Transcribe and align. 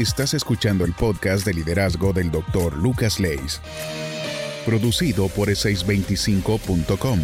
Estás 0.00 0.32
escuchando 0.32 0.86
el 0.86 0.94
podcast 0.94 1.44
de 1.44 1.52
liderazgo 1.52 2.14
del 2.14 2.30
Dr. 2.30 2.74
Lucas 2.78 3.20
Leis. 3.20 3.60
Producido 4.64 5.28
por 5.28 5.50
e625.com. 5.50 7.18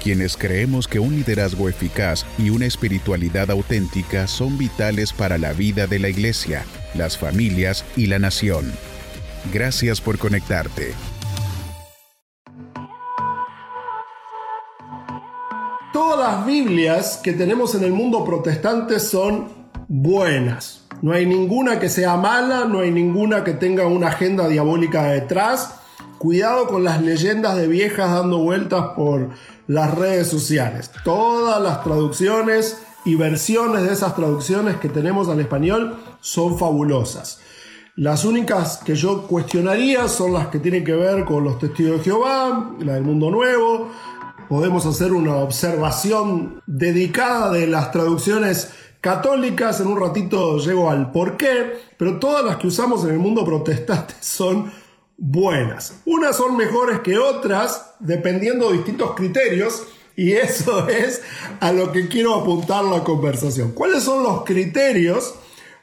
Quienes 0.00 0.36
creemos 0.36 0.86
que 0.86 1.00
un 1.00 1.16
liderazgo 1.16 1.68
eficaz 1.68 2.24
y 2.38 2.50
una 2.50 2.66
espiritualidad 2.66 3.50
auténtica 3.50 4.28
son 4.28 4.56
vitales 4.58 5.12
para 5.12 5.38
la 5.38 5.52
vida 5.52 5.88
de 5.88 5.98
la 5.98 6.08
iglesia 6.08 6.64
las 6.94 7.18
familias 7.18 7.84
y 7.96 8.06
la 8.06 8.20
nación. 8.20 8.72
Gracias 9.52 10.00
por 10.00 10.16
conectarte. 10.16 10.92
Todas 15.92 16.36
las 16.36 16.46
Biblias 16.46 17.20
que 17.20 17.32
tenemos 17.32 17.74
en 17.74 17.82
el 17.82 17.92
mundo 17.92 18.24
protestante 18.24 19.00
son 19.00 19.48
buenas. 19.88 20.79
No 21.02 21.12
hay 21.12 21.24
ninguna 21.24 21.80
que 21.80 21.88
sea 21.88 22.16
mala, 22.16 22.66
no 22.66 22.80
hay 22.80 22.90
ninguna 22.90 23.42
que 23.42 23.52
tenga 23.54 23.86
una 23.86 24.08
agenda 24.08 24.48
diabólica 24.48 25.04
detrás. 25.04 25.76
Cuidado 26.18 26.66
con 26.66 26.84
las 26.84 27.00
leyendas 27.00 27.56
de 27.56 27.66
viejas 27.66 28.12
dando 28.12 28.38
vueltas 28.38 28.88
por 28.94 29.30
las 29.66 29.94
redes 29.94 30.28
sociales. 30.28 30.90
Todas 31.02 31.62
las 31.62 31.82
traducciones 31.82 32.82
y 33.06 33.14
versiones 33.14 33.84
de 33.84 33.92
esas 33.94 34.14
traducciones 34.14 34.76
que 34.76 34.90
tenemos 34.90 35.28
al 35.28 35.40
español 35.40 35.96
son 36.20 36.58
fabulosas. 36.58 37.40
Las 37.96 38.24
únicas 38.26 38.78
que 38.84 38.94
yo 38.94 39.26
cuestionaría 39.26 40.06
son 40.08 40.34
las 40.34 40.48
que 40.48 40.58
tienen 40.58 40.84
que 40.84 40.94
ver 40.94 41.24
con 41.24 41.44
los 41.44 41.58
testigos 41.58 41.98
de 41.98 42.04
Jehová, 42.04 42.72
la 42.80 42.94
del 42.94 43.04
mundo 43.04 43.30
nuevo. 43.30 43.90
Podemos 44.50 44.84
hacer 44.84 45.12
una 45.12 45.36
observación 45.36 46.62
dedicada 46.66 47.52
de 47.52 47.66
las 47.66 47.90
traducciones 47.90 48.70
católicas. 49.00 49.80
En 49.80 49.88
un 49.88 50.00
ratito 50.00 50.58
llego 50.58 50.90
al 50.90 51.10
por 51.12 51.36
qué, 51.36 51.72
pero 51.96 52.18
todas 52.18 52.44
las 52.44 52.56
que 52.56 52.68
usamos 52.68 53.04
en 53.04 53.10
el 53.10 53.18
mundo 53.18 53.44
protestante 53.44 54.14
son 54.20 54.72
buenas. 55.16 56.00
Unas 56.06 56.36
son 56.36 56.56
mejores 56.56 57.00
que 57.00 57.18
otras, 57.18 57.94
dependiendo 58.00 58.70
de 58.70 58.78
distintos 58.78 59.14
criterios 59.14 59.86
y 60.16 60.32
eso 60.32 60.88
es 60.88 61.22
a 61.60 61.72
lo 61.72 61.92
que 61.92 62.08
quiero 62.08 62.34
apuntar 62.34 62.84
la 62.84 63.04
conversación. 63.04 63.72
¿Cuáles 63.72 64.02
son 64.02 64.22
los 64.22 64.44
criterios 64.44 65.34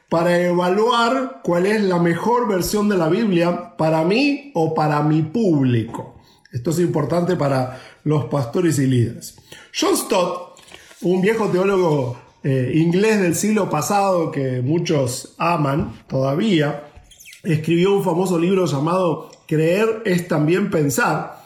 para 0.08 0.40
evaluar 0.40 1.40
cuál 1.44 1.66
es 1.66 1.82
la 1.82 1.98
mejor 1.98 2.48
versión 2.48 2.88
de 2.88 2.96
la 2.96 3.08
Biblia 3.08 3.76
para 3.76 4.04
mí 4.04 4.52
o 4.54 4.74
para 4.74 5.02
mi 5.02 5.22
público? 5.22 6.16
Esto 6.50 6.70
es 6.70 6.78
importante 6.78 7.36
para 7.36 7.78
los 8.04 8.24
pastores 8.26 8.78
y 8.78 8.86
líderes. 8.86 9.36
John 9.78 9.96
Stott, 9.96 10.58
un 11.02 11.20
viejo 11.20 11.48
teólogo 11.48 12.16
eh, 12.44 12.72
inglés 12.74 13.20
del 13.20 13.34
siglo 13.34 13.68
pasado 13.68 14.30
que 14.30 14.62
muchos 14.62 15.34
aman 15.38 15.92
todavía, 16.08 16.84
escribió 17.42 17.96
un 17.96 18.04
famoso 18.04 18.38
libro 18.38 18.66
llamado 18.66 19.30
Creer 19.46 20.02
es 20.04 20.28
también 20.28 20.70
pensar 20.70 21.38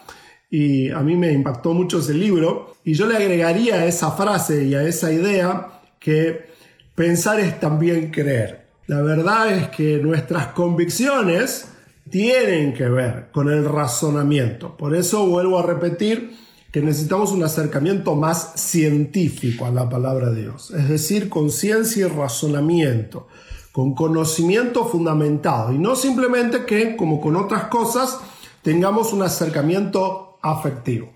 y 0.51 0.91
a 0.91 1.01
mí 1.01 1.17
me 1.17 1.33
impactó 1.33 1.72
mucho 1.72 2.00
ese 2.00 2.12
libro. 2.12 2.75
Y 2.84 2.93
yo 2.93 3.06
le 3.06 3.16
agregaría 3.16 3.77
a 3.77 3.87
esa 3.87 4.11
frase 4.11 4.65
y 4.65 4.75
a 4.75 4.83
esa 4.83 5.11
idea 5.11 5.81
que 5.99 6.47
pensar 6.95 7.41
es 7.41 7.59
también 7.59 8.11
creer. 8.11 8.66
La 8.87 9.00
verdad 9.00 9.50
es 9.50 9.69
que 9.69 9.99
nuestras 9.99 10.49
convicciones 10.49 11.69
tienen 12.11 12.75
que 12.75 12.89
ver 12.89 13.31
con 13.33 13.49
el 13.49 13.65
razonamiento. 13.65 14.77
Por 14.77 14.95
eso 14.95 15.27
vuelvo 15.27 15.59
a 15.59 15.62
repetir 15.62 16.37
que 16.72 16.81
necesitamos 16.81 17.33
un 17.33 17.44
acercamiento 17.44 18.16
más 18.16 18.55
científico 18.56 19.66
a 19.66 19.71
la 19.71 19.91
palabra 19.91 20.31
de 20.31 20.43
Dios, 20.43 20.71
es 20.71 20.88
decir, 20.88 21.28
con 21.28 21.50
ciencia 21.50 22.06
y 22.06 22.09
razonamiento, 22.09 23.28
con 23.72 23.94
conocimiento 23.94 24.87
fundamentado 24.87 25.72
y 25.72 25.78
no 25.78 25.94
simplemente 25.94 26.65
que, 26.65 26.97
como 26.97 27.21
con 27.21 27.37
otras 27.37 27.65
cosas, 27.65 28.19
tengamos 28.62 29.12
un 29.12 29.22
acercamiento 29.22 30.38
afectivo. 30.41 31.10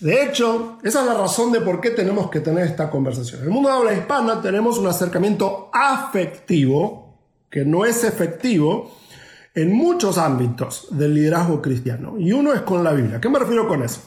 De 0.00 0.22
hecho, 0.22 0.78
esa 0.82 1.00
es 1.00 1.06
la 1.06 1.14
razón 1.14 1.52
de 1.52 1.60
por 1.60 1.80
qué 1.80 1.90
tenemos 1.90 2.30
que 2.30 2.40
tener 2.40 2.64
esta 2.64 2.88
conversación. 2.88 3.40
En 3.40 3.48
el 3.48 3.52
mundo 3.52 3.68
de 3.68 3.74
habla 3.74 3.92
hispana 3.92 4.40
tenemos 4.40 4.78
un 4.78 4.86
acercamiento 4.86 5.70
afectivo, 5.72 7.18
que 7.50 7.64
no 7.64 7.84
es 7.84 8.04
efectivo, 8.04 8.92
en 9.54 9.72
muchos 9.72 10.16
ámbitos 10.16 10.86
del 10.92 11.14
liderazgo 11.14 11.60
cristiano. 11.60 12.14
Y 12.16 12.32
uno 12.32 12.54
es 12.54 12.62
con 12.62 12.84
la 12.84 12.92
Biblia. 12.92 13.20
¿Qué 13.20 13.28
me 13.28 13.40
refiero 13.40 13.66
con 13.66 13.82
eso? 13.82 14.00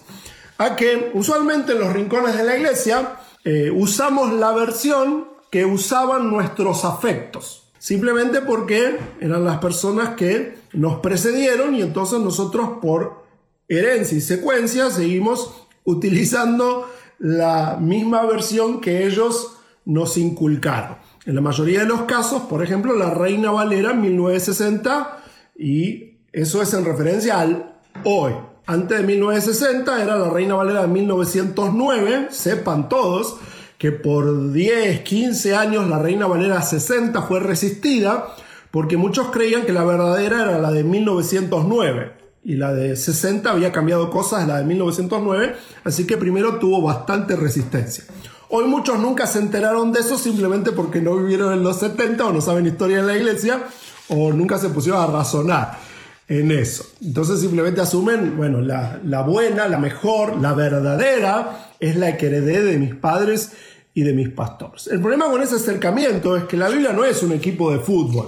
A 0.62 0.76
que 0.76 1.10
usualmente 1.16 1.72
en 1.72 1.80
los 1.80 1.92
rincones 1.92 2.38
de 2.38 2.44
la 2.44 2.56
iglesia 2.56 3.16
eh, 3.44 3.72
usamos 3.76 4.32
la 4.32 4.52
versión 4.52 5.26
que 5.50 5.66
usaban 5.66 6.30
nuestros 6.30 6.86
afectos. 6.86 7.72
Simplemente 7.80 8.42
porque 8.42 9.00
eran 9.20 9.44
las 9.44 9.58
personas 9.58 10.10
que 10.10 10.56
nos 10.74 11.00
precedieron 11.00 11.74
y 11.74 11.82
entonces 11.82 12.20
nosotros 12.20 12.78
por 12.80 13.24
herencia 13.68 14.16
y 14.16 14.22
secuencia, 14.22 14.92
seguimos 14.92 15.66
utilizando 15.84 16.88
la 17.18 17.78
misma 17.82 18.24
versión 18.28 18.82
que 18.82 19.08
ellos 19.08 19.58
nos 19.86 20.16
inculcaron. 20.16 20.98
En 21.26 21.34
la 21.34 21.42
mayoría 21.42 21.80
de 21.80 21.88
los 21.88 22.04
casos, 22.04 22.44
por 22.44 22.62
ejemplo, 22.64 22.94
la 22.94 23.10
Reina 23.10 23.50
Valera 23.50 23.96
1960, 23.96 25.24
y 25.58 26.20
eso 26.32 26.62
es 26.62 26.72
en 26.76 26.86
referencia 26.86 27.40
al 27.40 27.80
hoy. 28.04 28.51
Antes 28.68 29.00
de 29.00 29.04
1960 29.04 30.04
era 30.04 30.16
la 30.18 30.30
Reina 30.30 30.56
Valera 30.56 30.82
de 30.82 30.88
1909, 30.88 32.28
sepan 32.30 32.90
todos 32.90 33.38
que 33.78 33.92
por 33.92 34.52
10, 34.52 35.02
15 35.02 35.56
años 35.56 35.90
la 35.90 35.98
Reina 35.98 36.28
Valera 36.28 36.62
60 36.62 37.24
fue 37.24 37.40
resistida 37.40 38.28
porque 38.70 38.98
muchos 38.98 39.32
creían 39.32 39.66
que 39.66 39.74
la 39.74 39.84
verdadera 39.84 40.44
era 40.44 40.60
la 40.60 40.72
de 40.72 40.84
1909 40.84 42.14
y 42.44 42.56
la 42.56 42.72
de 42.74 42.96
60 42.96 43.50
había 43.50 43.72
cambiado 43.72 44.12
cosas 44.12 44.48
la 44.48 44.60
de 44.60 44.66
1909, 44.66 45.56
así 45.84 46.06
que 46.06 46.18
primero 46.18 46.60
tuvo 46.60 46.84
bastante 46.84 47.36
resistencia. 47.36 48.04
Hoy 48.50 48.66
muchos 48.66 49.00
nunca 49.00 49.26
se 49.26 49.40
enteraron 49.40 49.92
de 49.92 50.02
eso 50.02 50.18
simplemente 50.20 50.72
porque 50.72 51.02
no 51.02 51.16
vivieron 51.16 51.54
en 51.54 51.64
los 51.64 51.78
70 51.78 52.26
o 52.26 52.32
no 52.32 52.42
saben 52.42 52.68
historia 52.68 52.98
de 52.98 53.04
la 53.04 53.18
iglesia 53.18 53.64
o 54.10 54.32
nunca 54.32 54.60
se 54.60 54.70
pusieron 54.70 55.02
a 55.02 55.08
razonar 55.08 55.91
en 56.28 56.52
eso. 56.52 56.86
Entonces 57.02 57.42
simplemente 57.42 57.82
asumen, 57.82 58.38
bueno, 58.38 58.62
la, 58.62 59.00
la 59.04 59.22
buena, 59.22 59.68
la 59.68 59.78
mejor, 59.78 60.42
la 60.42 60.54
verdadera 60.54 61.74
es 61.80 61.96
la 61.96 62.16
que 62.18 62.28
heredé 62.28 62.64
de 62.64 62.78
mis 62.78 62.96
padres 62.96 63.52
y 63.94 64.04
de 64.04 64.14
mis 64.14 64.30
pastores. 64.30 64.88
El 64.88 65.02
problema 65.02 65.30
con 65.30 65.42
ese 65.42 65.56
acercamiento 65.56 66.38
es 66.38 66.46
que 66.46 66.58
la 66.58 66.70
Biblia 66.70 66.94
no 66.94 67.04
es 67.04 67.22
un 67.24 67.34
equipo 67.34 67.72
de 67.72 67.80
fútbol. 67.80 68.28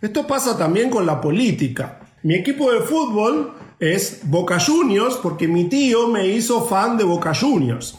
Esto 0.00 0.26
pasa 0.26 0.56
también 0.56 0.90
con 0.90 1.04
la 1.04 1.20
política. 1.20 2.00
Mi 2.22 2.34
equipo 2.34 2.72
de 2.72 2.80
fútbol 2.80 3.52
es 3.78 4.20
Boca 4.24 4.58
Juniors 4.58 5.16
porque 5.16 5.46
mi 5.48 5.68
tío 5.68 6.08
me 6.08 6.26
hizo 6.26 6.66
fan 6.66 6.96
de 6.96 7.04
Boca 7.04 7.34
Juniors. 7.34 7.96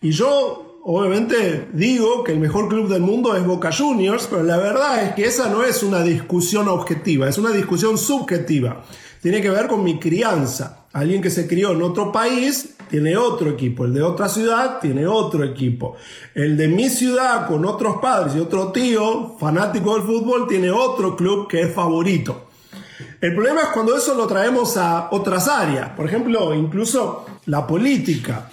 Y 0.00 0.10
yo 0.10 0.67
obviamente 0.90 1.68
digo 1.74 2.24
que 2.24 2.32
el 2.32 2.40
mejor 2.40 2.68
club 2.68 2.88
del 2.88 3.02
mundo 3.02 3.36
es 3.36 3.44
Boca 3.44 3.70
Juniors, 3.70 4.26
pero 4.26 4.42
la 4.42 4.56
verdad 4.56 5.04
es 5.04 5.12
que 5.12 5.26
esa 5.26 5.50
no 5.50 5.62
es 5.62 5.82
una 5.82 6.02
discusión 6.02 6.66
objetiva, 6.66 7.28
es 7.28 7.36
una 7.36 7.50
discusión 7.50 7.98
subjetiva. 7.98 8.84
Tiene 9.20 9.42
que 9.42 9.50
ver 9.50 9.66
con 9.66 9.84
mi 9.84 9.98
crianza. 9.98 10.86
Alguien 10.94 11.20
que 11.20 11.28
se 11.28 11.46
crió 11.46 11.72
en 11.72 11.82
otro 11.82 12.10
país 12.10 12.76
tiene 12.88 13.18
otro 13.18 13.50
equipo, 13.50 13.84
el 13.84 13.92
de 13.92 14.00
otra 14.00 14.30
ciudad 14.30 14.80
tiene 14.80 15.06
otro 15.06 15.44
equipo. 15.44 15.96
El 16.34 16.56
de 16.56 16.68
mi 16.68 16.88
ciudad 16.88 17.46
con 17.46 17.66
otros 17.66 17.98
padres 18.00 18.34
y 18.34 18.40
otro 18.40 18.72
tío 18.72 19.36
fanático 19.38 19.92
del 19.94 20.04
fútbol 20.04 20.48
tiene 20.48 20.70
otro 20.70 21.14
club 21.14 21.48
que 21.48 21.60
es 21.60 21.74
favorito. 21.74 22.46
El 23.20 23.34
problema 23.34 23.60
es 23.60 23.68
cuando 23.74 23.94
eso 23.94 24.14
lo 24.14 24.26
traemos 24.26 24.78
a 24.78 25.08
otras 25.10 25.48
áreas, 25.48 25.90
por 25.90 26.06
ejemplo, 26.06 26.54
incluso 26.54 27.26
la 27.44 27.66
política. 27.66 28.48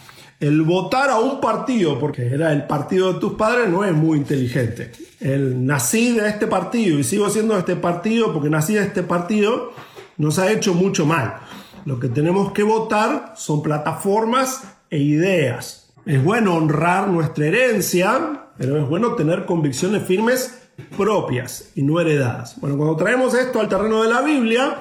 El 0.45 0.61
votar 0.61 1.09
a 1.09 1.17
un 1.17 1.41
partido 1.41 1.97
porque 1.97 2.27
era 2.27 2.53
el 2.53 2.67
partido 2.67 3.13
de 3.13 3.19
tus 3.19 3.33
padres 3.33 3.67
no 3.67 3.83
es 3.83 3.93
muy 3.93 4.19
inteligente. 4.19 4.91
El 5.19 5.65
nací 5.65 6.11
de 6.11 6.29
este 6.29 6.45
partido 6.45 6.99
y 6.99 7.03
sigo 7.03 7.31
siendo 7.31 7.55
de 7.55 7.61
este 7.61 7.75
partido 7.75 8.31
porque 8.31 8.51
nací 8.51 8.75
de 8.75 8.83
este 8.83 9.01
partido 9.01 9.73
nos 10.17 10.37
ha 10.37 10.51
hecho 10.51 10.75
mucho 10.75 11.07
mal. 11.07 11.37
Lo 11.85 11.99
que 11.99 12.09
tenemos 12.09 12.51
que 12.51 12.61
votar 12.61 13.33
son 13.35 13.63
plataformas 13.63 14.65
e 14.91 14.99
ideas. 14.99 15.91
Es 16.05 16.23
bueno 16.23 16.53
honrar 16.53 17.07
nuestra 17.07 17.47
herencia, 17.47 18.51
pero 18.55 18.77
es 18.77 18.87
bueno 18.87 19.15
tener 19.15 19.47
convicciones 19.47 20.03
firmes 20.03 20.69
propias 20.95 21.71
y 21.73 21.81
no 21.81 21.99
heredadas. 21.99 22.61
Bueno, 22.61 22.77
cuando 22.77 22.95
traemos 22.97 23.33
esto 23.33 23.61
al 23.61 23.67
terreno 23.67 24.03
de 24.03 24.09
la 24.09 24.21
Biblia, 24.21 24.77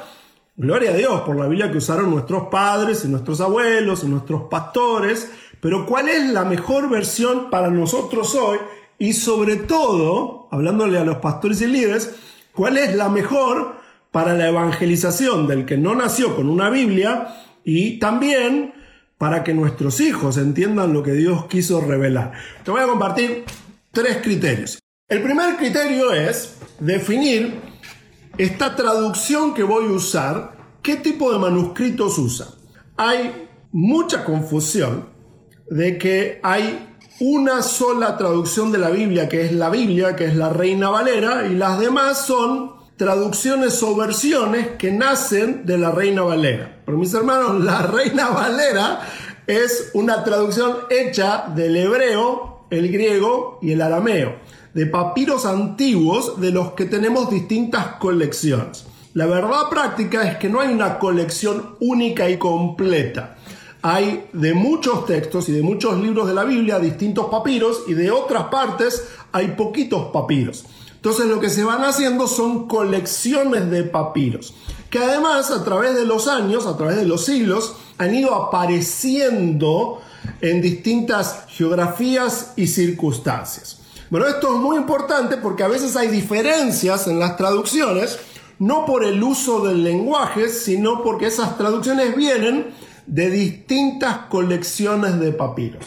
gloria 0.57 0.91
a 0.91 0.95
Dios 0.95 1.23
por 1.23 1.37
la 1.37 1.47
Biblia 1.47 1.71
que 1.71 1.79
usaron 1.79 2.11
nuestros 2.11 2.49
padres 2.49 3.03
y 3.07 3.09
nuestros 3.09 3.41
abuelos 3.41 4.05
y 4.05 4.09
nuestros 4.09 4.43
pastores, 4.51 5.31
pero 5.65 5.87
¿cuál 5.87 6.11
es 6.11 6.29
la 6.29 6.45
mejor 6.45 6.91
versión 6.91 7.49
para 7.49 7.71
nosotros 7.71 8.35
hoy? 8.35 8.59
Y 8.99 9.15
sobre 9.15 9.57
todo, 9.57 10.47
hablándole 10.51 10.99
a 10.99 11.05
los 11.05 11.17
pastores 11.17 11.63
y 11.63 11.67
líderes, 11.67 12.15
¿cuál 12.53 12.77
es 12.77 12.95
la 12.95 13.09
mejor 13.09 13.77
para 14.11 14.35
la 14.35 14.49
evangelización 14.49 15.47
del 15.47 15.65
que 15.65 15.79
no 15.79 15.95
nació 15.95 16.37
con 16.37 16.51
una 16.51 16.69
Biblia 16.69 17.29
y 17.65 17.99
también 17.99 18.75
para 19.17 19.43
que 19.43 19.55
nuestros 19.55 20.03
hijos 20.03 20.37
entiendan 20.37 20.93
lo 20.93 21.03
que 21.03 21.13
Dios 21.13 21.47
quiso 21.47 21.81
revelar? 21.81 22.33
Te 22.63 22.71
voy 22.71 22.83
a 22.83 22.87
compartir 22.87 23.45
tres 23.91 24.19
criterios. 24.19 24.79
El 25.09 25.23
primer 25.23 25.57
criterio 25.57 26.13
es 26.13 26.59
definir 26.79 27.55
esta 28.37 28.77
traducción 28.77 29.55
que 29.55 29.63
voy 29.63 29.87
a 29.87 29.93
usar, 29.93 30.59
qué 30.83 30.97
tipo 30.97 31.33
de 31.33 31.39
manuscritos 31.39 32.19
usa. 32.19 32.49
Hay 32.99 33.49
mucha 33.73 34.27
confusión 34.27 35.14
de 35.69 35.99
que 35.99 36.41
hay 36.43 36.95
una 37.21 37.63
sola 37.63 38.17
traducción 38.17 38.73
de 38.73 38.79
la 38.79 38.91
Biblia, 38.91 39.29
que 39.29 39.45
es 39.45 39.53
la 39.53 39.71
Biblia, 39.71 40.17
que 40.17 40.25
es 40.25 40.37
la 40.37 40.51
Reina 40.51 40.91
Valera, 40.91 41.47
y 41.47 41.55
las 41.55 41.79
demás 41.79 42.27
son 42.27 42.73
traducciones 42.97 43.83
o 43.83 43.97
versiones 43.97 44.69
que 44.79 44.93
nacen 44.93 45.65
de 45.65 45.79
la 45.79 45.91
Reina 45.91 46.23
Valera. 46.23 46.83
Pero 46.85 46.99
mis 46.99 47.15
hermanos, 47.15 47.61
la 47.65 47.83
Reina 47.83 48.29
Valera 48.29 49.01
es 49.47 49.91
una 49.95 50.25
traducción 50.25 50.77
hecha 50.91 51.47
del 51.55 51.77
hebreo, 51.77 52.67
el 52.71 52.91
griego 52.91 53.59
y 53.63 53.73
el 53.73 53.83
arameo, 53.83 54.37
de 54.73 54.87
papiros 54.87 55.47
antiguos 55.47 56.41
de 56.41 56.51
los 56.51 56.73
que 56.73 56.87
tenemos 56.87 57.31
distintas 57.31 57.97
colecciones. 57.97 58.87
La 59.13 59.27
verdad 59.27 59.69
práctica 59.71 60.29
es 60.29 60.39
que 60.39 60.49
no 60.49 60.61
hay 60.61 60.73
una 60.73 60.99
colección 60.99 61.77
única 61.79 62.29
y 62.29 62.37
completa 62.37 63.37
hay 63.87 64.29
de 64.33 64.55
muchos 64.55 65.05
textos 65.05 65.51
y 65.51 65.53
de 65.53 65.63
muchos 65.63 66.01
libros 66.01 66.27
de 66.27 66.33
la 66.33 66.45
Biblia 66.45 66.79
distintos 66.79 67.27
papiros 67.27 67.83
y 67.87 67.93
de 67.93 68.11
otras 68.11 68.45
partes 68.45 69.09
hay 69.31 69.49
poquitos 69.49 70.07
papiros. 70.07 70.65
Entonces 70.95 71.27
lo 71.27 71.39
que 71.39 71.51
se 71.51 71.65
van 71.65 71.85
haciendo 71.85 72.27
son 72.27 72.67
colecciones 72.67 73.71
de 73.71 73.83
papiros, 73.83 74.55
que 74.89 75.01
además 75.01 75.51
a 75.51 75.63
través 75.65 75.95
de 75.95 76.07
los 76.07 76.29
años, 76.29 76.65
a 76.65 76.79
través 76.79 76.97
de 76.97 77.05
los 77.05 77.27
siglos, 77.27 77.77
han 77.99 78.15
ido 78.15 78.35
apareciendo 78.35 80.01
en 80.41 80.63
distintas 80.63 81.45
geografías 81.49 82.55
y 82.57 82.69
circunstancias. 82.69 83.83
Bueno, 84.09 84.27
esto 84.27 84.55
es 84.55 84.63
muy 84.63 84.79
importante 84.79 85.37
porque 85.37 85.63
a 85.63 85.69
veces 85.69 85.95
hay 85.95 86.09
diferencias 86.09 87.07
en 87.07 87.19
las 87.19 87.37
traducciones, 87.37 88.19
no 88.59 88.87
por 88.87 89.05
el 89.05 89.23
uso 89.23 89.63
del 89.63 89.85
lenguaje, 89.85 90.49
sino 90.49 91.03
porque 91.03 91.27
esas 91.27 91.59
traducciones 91.59 92.17
vienen 92.17 92.73
de 93.07 93.31
distintas 93.31 94.27
colecciones 94.29 95.19
de 95.21 95.33
papiros. 95.33 95.85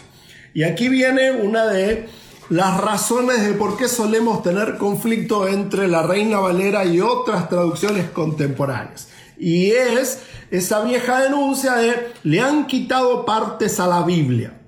Y 0.54 0.64
aquí 0.64 0.90
viene 0.90 1.32
una 1.32 1.66
de 1.66 2.08
las 2.50 2.80
razones 2.80 3.46
de 3.46 3.54
por 3.54 3.78
qué 3.78 3.88
solemos 3.88 4.42
tener 4.42 4.78
conflicto 4.78 5.48
entre 5.48 5.88
la 5.88 6.04
Reina 6.04 6.40
Valera 6.40 6.86
y 6.86 7.02
otras 7.02 7.50
traducciones 7.50 8.10
contemporáneas. 8.10 9.10
Y 9.38 9.72
es 9.72 10.24
esa 10.50 10.84
vieja 10.84 11.22
denuncia 11.22 11.76
de 11.76 12.14
le 12.24 12.40
han 12.42 12.68
quitado 12.68 13.26
partes 13.26 13.80
a 13.80 13.88
la 13.88 14.04
Biblia. 14.04 14.62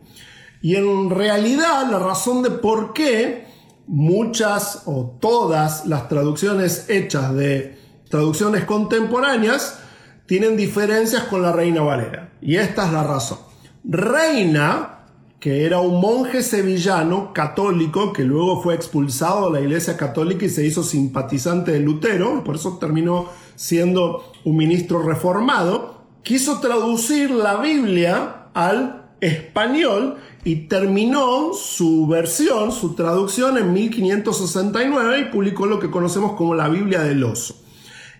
Y 0.61 0.75
en 0.75 1.09
realidad 1.09 1.89
la 1.89 1.99
razón 1.99 2.43
de 2.43 2.51
por 2.51 2.93
qué 2.93 3.47
muchas 3.87 4.83
o 4.85 5.17
todas 5.19 5.85
las 5.85 6.09
traducciones 6.09 6.85
hechas 6.89 7.33
de 7.33 7.79
traducciones 8.09 8.65
contemporáneas 8.65 9.79
tienen 10.29 10.55
diferencias 10.55 11.23
con 11.23 11.41
la 11.41 11.51
Reina 11.51 11.81
Valera. 11.81 12.29
Y 12.39 12.57
esta 12.57 12.85
es 12.85 12.93
la 12.93 13.03
razón. 13.03 13.39
Reina, 13.83 14.99
que 15.39 15.65
era 15.65 15.79
un 15.79 15.99
monje 15.99 16.43
sevillano 16.43 17.33
católico 17.33 18.13
que 18.13 18.25
luego 18.25 18.61
fue 18.61 18.75
expulsado 18.75 19.47
de 19.47 19.59
la 19.59 19.65
Iglesia 19.65 19.97
Católica 19.97 20.45
y 20.45 20.49
se 20.49 20.63
hizo 20.63 20.83
simpatizante 20.83 21.71
de 21.71 21.79
Lutero, 21.79 22.43
por 22.43 22.57
eso 22.57 22.77
terminó 22.77 23.25
siendo 23.55 24.31
un 24.45 24.55
ministro 24.55 25.01
reformado, 25.01 26.03
quiso 26.21 26.59
traducir 26.59 27.31
la 27.31 27.55
Biblia 27.55 28.49
al 28.53 29.09
español 29.21 30.17
y 30.43 30.67
terminó 30.67 31.53
su 31.55 32.05
versión, 32.05 32.71
su 32.71 32.93
traducción 32.93 33.57
en 33.57 33.73
1569 33.73 35.21
y 35.21 35.31
publicó 35.31 35.65
lo 35.65 35.79
que 35.79 35.89
conocemos 35.89 36.33
como 36.33 36.53
la 36.53 36.69
Biblia 36.69 37.01
del 37.01 37.23
Oso. 37.23 37.55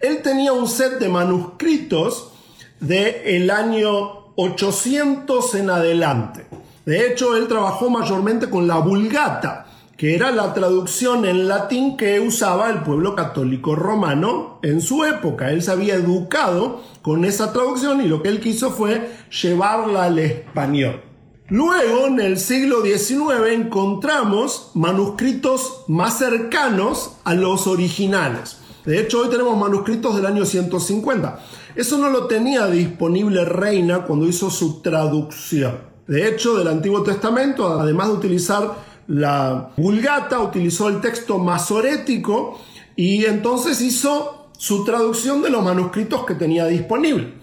Él 0.01 0.22
tenía 0.22 0.54
un 0.54 0.68
set 0.68 1.00
de 1.00 1.10
manuscritos 1.10 2.31
de 2.80 3.36
el 3.36 3.50
año 3.50 4.31
800 4.36 5.56
en 5.56 5.69
adelante. 5.69 6.46
De 6.86 7.07
hecho, 7.07 7.36
él 7.36 7.50
trabajó 7.50 7.90
mayormente 7.90 8.50
con 8.50 8.66
la 8.66 8.78
Vulgata, 8.78 9.66
que 9.98 10.16
era 10.16 10.31
la 10.31 10.54
traducción 10.54 11.25
en 11.25 11.50
latín 11.50 11.98
que 11.98 12.22
usaba 12.22 12.69
el 12.69 12.84
pueblo 12.84 13.13
católico 13.13 13.75
romano 13.75 14.60
en 14.63 14.80
su 14.80 15.04
época. 15.04 15.51
Él 15.51 15.62
se 15.62 15.72
había 15.72 15.96
educado 15.96 16.81
con 17.02 17.25
esa 17.25 17.52
traducción 17.52 18.00
y 18.00 18.07
lo 18.07 18.24
que 18.24 18.30
él 18.30 18.40
quiso 18.40 18.72
fue 18.72 19.12
llevarla 19.42 20.06
al 20.06 20.19
español. 20.19 21.02
Luego, 21.50 22.07
en 22.07 22.22
el 22.22 22.40
siglo 22.40 22.84
XIX, 22.84 23.52
encontramos 23.52 24.72
manuscritos 24.75 25.84
más 25.88 26.19
cercanos 26.19 27.18
a 27.25 27.34
los 27.34 27.68
originales. 27.68 28.58
De 28.86 29.00
hecho, 29.00 29.22
hoy 29.22 29.30
tenemos 29.30 29.58
manuscritos 29.58 30.16
del 30.16 30.26
año 30.26 30.46
150. 30.46 31.40
Eso 31.76 31.98
no 31.98 32.10
lo 32.10 32.28
tenía 32.28 32.68
disponible 32.68 33.46
Reina 33.46 34.06
cuando 34.06 34.28
hizo 34.28 34.50
su 34.50 34.81
traducción. 34.81 35.80
De 36.08 36.28
hecho, 36.28 36.58
del 36.58 36.68
Antiguo 36.68 37.04
Testamento, 37.04 37.80
además 37.80 38.08
de 38.08 38.14
utilizar 38.14 38.74
la 39.08 39.72
Vulgata, 39.78 40.40
utilizó 40.40 40.88
el 40.90 41.02
texto 41.02 41.38
masorético 41.38 42.60
y 42.96 43.26
entonces 43.26 43.81
hizo 43.81 44.50
su 44.58 44.84
traducción 44.84 45.42
de 45.42 45.50
los 45.50 45.64
manuscritos 45.64 46.26
que 46.26 46.36
tenía 46.36 46.66
disponible. 46.66 47.34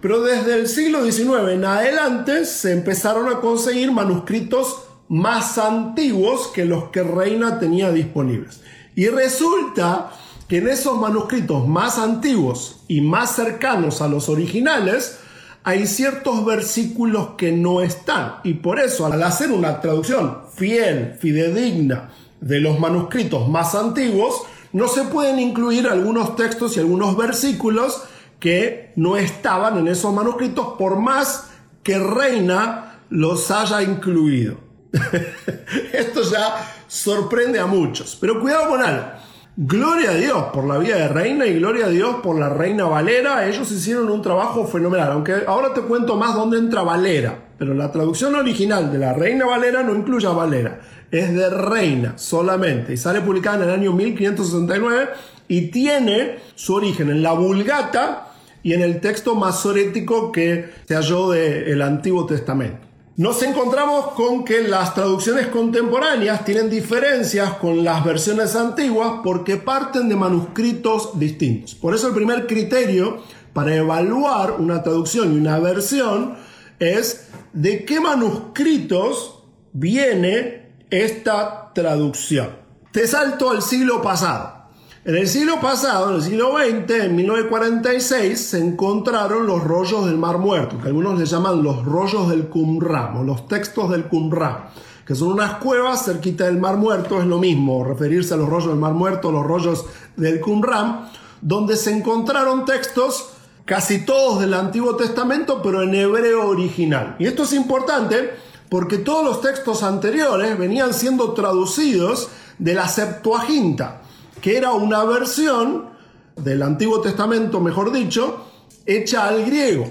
Pero 0.00 0.22
desde 0.22 0.54
el 0.54 0.68
siglo 0.68 1.04
XIX 1.04 1.52
en 1.52 1.64
adelante 1.64 2.44
se 2.44 2.72
empezaron 2.72 3.28
a 3.28 3.40
conseguir 3.40 3.92
manuscritos 3.92 4.82
más 5.08 5.56
antiguos 5.58 6.48
que 6.48 6.64
los 6.64 6.90
que 6.90 7.02
Reina 7.02 7.58
tenía 7.58 7.90
disponibles. 7.90 8.60
Y 8.96 9.08
resulta 9.08 10.10
que 10.48 10.58
en 10.58 10.68
esos 10.68 10.98
manuscritos 10.98 11.66
más 11.66 11.98
antiguos 11.98 12.80
y 12.88 13.00
más 13.00 13.34
cercanos 13.34 14.02
a 14.02 14.08
los 14.08 14.28
originales, 14.28 15.18
hay 15.62 15.86
ciertos 15.86 16.44
versículos 16.44 17.30
que 17.38 17.50
no 17.52 17.80
están. 17.80 18.36
Y 18.44 18.54
por 18.54 18.78
eso, 18.78 19.06
al 19.06 19.22
hacer 19.22 19.50
una 19.50 19.80
traducción 19.80 20.42
fiel, 20.54 21.16
fidedigna 21.18 22.10
de 22.40 22.60
los 22.60 22.78
manuscritos 22.78 23.48
más 23.48 23.74
antiguos, 23.74 24.42
no 24.72 24.88
se 24.88 25.04
pueden 25.04 25.38
incluir 25.38 25.86
algunos 25.86 26.36
textos 26.36 26.76
y 26.76 26.80
algunos 26.80 27.16
versículos 27.16 28.02
que 28.38 28.92
no 28.96 29.16
estaban 29.16 29.78
en 29.78 29.88
esos 29.88 30.12
manuscritos, 30.12 30.74
por 30.78 30.98
más 30.98 31.50
que 31.82 31.98
Reina 31.98 33.00
los 33.08 33.50
haya 33.50 33.82
incluido. 33.82 34.58
Esto 35.92 36.22
ya 36.30 36.74
sorprende 36.86 37.58
a 37.58 37.66
muchos. 37.66 38.18
Pero 38.20 38.40
cuidado 38.40 38.68
con 38.68 38.82
algo. 38.82 39.23
Gloria 39.56 40.10
a 40.10 40.14
Dios 40.14 40.46
por 40.52 40.64
la 40.64 40.78
vida 40.78 40.96
de 40.96 41.06
Reina 41.06 41.46
y 41.46 41.54
gloria 41.60 41.86
a 41.86 41.88
Dios 41.88 42.16
por 42.24 42.36
la 42.36 42.48
Reina 42.48 42.86
Valera. 42.86 43.46
Ellos 43.46 43.70
hicieron 43.70 44.10
un 44.10 44.20
trabajo 44.20 44.66
fenomenal, 44.66 45.12
aunque 45.12 45.44
ahora 45.46 45.72
te 45.72 45.82
cuento 45.82 46.16
más 46.16 46.34
dónde 46.34 46.58
entra 46.58 46.82
Valera. 46.82 47.38
Pero 47.56 47.72
la 47.72 47.92
traducción 47.92 48.34
original 48.34 48.90
de 48.90 48.98
la 48.98 49.12
Reina 49.12 49.46
Valera 49.46 49.84
no 49.84 49.94
incluye 49.94 50.26
a 50.26 50.30
Valera, 50.30 50.80
es 51.08 51.32
de 51.32 51.50
Reina 51.50 52.18
solamente 52.18 52.94
y 52.94 52.96
sale 52.96 53.20
publicada 53.20 53.58
en 53.58 53.62
el 53.62 53.70
año 53.70 53.92
1569 53.92 55.10
y 55.46 55.68
tiene 55.70 56.40
su 56.56 56.74
origen 56.74 57.10
en 57.10 57.22
la 57.22 57.34
Vulgata 57.34 58.32
y 58.64 58.72
en 58.72 58.82
el 58.82 59.00
texto 59.00 59.36
masorético 59.36 60.32
que 60.32 60.68
se 60.84 60.96
halló 60.96 61.30
del 61.30 61.80
Antiguo 61.80 62.26
Testamento. 62.26 62.93
Nos 63.16 63.44
encontramos 63.44 64.14
con 64.14 64.44
que 64.44 64.62
las 64.66 64.92
traducciones 64.92 65.46
contemporáneas 65.46 66.44
tienen 66.44 66.68
diferencias 66.68 67.52
con 67.58 67.84
las 67.84 68.04
versiones 68.04 68.56
antiguas 68.56 69.20
porque 69.22 69.56
parten 69.56 70.08
de 70.08 70.16
manuscritos 70.16 71.16
distintos. 71.16 71.76
Por 71.76 71.94
eso 71.94 72.08
el 72.08 72.14
primer 72.14 72.48
criterio 72.48 73.22
para 73.52 73.72
evaluar 73.76 74.56
una 74.58 74.82
traducción 74.82 75.32
y 75.32 75.38
una 75.38 75.60
versión 75.60 76.34
es 76.80 77.28
de 77.52 77.84
qué 77.84 78.00
manuscritos 78.00 79.44
viene 79.72 80.72
esta 80.90 81.72
traducción. 81.72 82.50
Te 82.90 83.06
salto 83.06 83.48
al 83.48 83.62
siglo 83.62 84.02
pasado. 84.02 84.63
En 85.06 85.16
el 85.16 85.28
siglo 85.28 85.60
pasado, 85.60 86.08
en 86.08 86.16
el 86.16 86.22
siglo 86.22 86.54
XX, 86.56 87.04
en 87.04 87.16
1946, 87.16 88.40
se 88.40 88.58
encontraron 88.58 89.46
los 89.46 89.62
rollos 89.62 90.06
del 90.06 90.16
Mar 90.16 90.38
Muerto, 90.38 90.80
que 90.80 90.88
algunos 90.88 91.18
le 91.18 91.26
llaman 91.26 91.62
los 91.62 91.84
rollos 91.84 92.30
del 92.30 92.48
Qumran, 92.48 93.18
o 93.18 93.22
los 93.22 93.46
textos 93.46 93.90
del 93.90 94.04
Qumran, 94.04 94.70
que 95.06 95.14
son 95.14 95.32
unas 95.32 95.56
cuevas 95.56 96.06
cerquita 96.06 96.46
del 96.46 96.56
Mar 96.56 96.78
Muerto, 96.78 97.20
es 97.20 97.26
lo 97.26 97.38
mismo 97.38 97.84
referirse 97.84 98.32
a 98.32 98.38
los 98.38 98.48
rollos 98.48 98.68
del 98.68 98.78
Mar 98.78 98.94
Muerto, 98.94 99.30
los 99.30 99.44
rollos 99.44 99.84
del 100.16 100.40
Qumran, 100.40 101.10
donde 101.42 101.76
se 101.76 101.92
encontraron 101.92 102.64
textos 102.64 103.28
casi 103.66 104.06
todos 104.06 104.40
del 104.40 104.54
Antiguo 104.54 104.96
Testamento, 104.96 105.60
pero 105.62 105.82
en 105.82 105.94
hebreo 105.94 106.48
original. 106.48 107.16
Y 107.18 107.26
esto 107.26 107.42
es 107.42 107.52
importante 107.52 108.30
porque 108.70 108.96
todos 108.96 109.22
los 109.22 109.42
textos 109.42 109.82
anteriores 109.82 110.58
venían 110.58 110.94
siendo 110.94 111.34
traducidos 111.34 112.30
de 112.58 112.72
la 112.72 112.88
Septuaginta, 112.88 114.00
que 114.40 114.56
era 114.56 114.72
una 114.72 115.04
versión 115.04 115.90
del 116.36 116.62
Antiguo 116.62 117.00
Testamento, 117.00 117.60
mejor 117.60 117.92
dicho, 117.92 118.44
hecha 118.86 119.28
al 119.28 119.44
griego. 119.44 119.86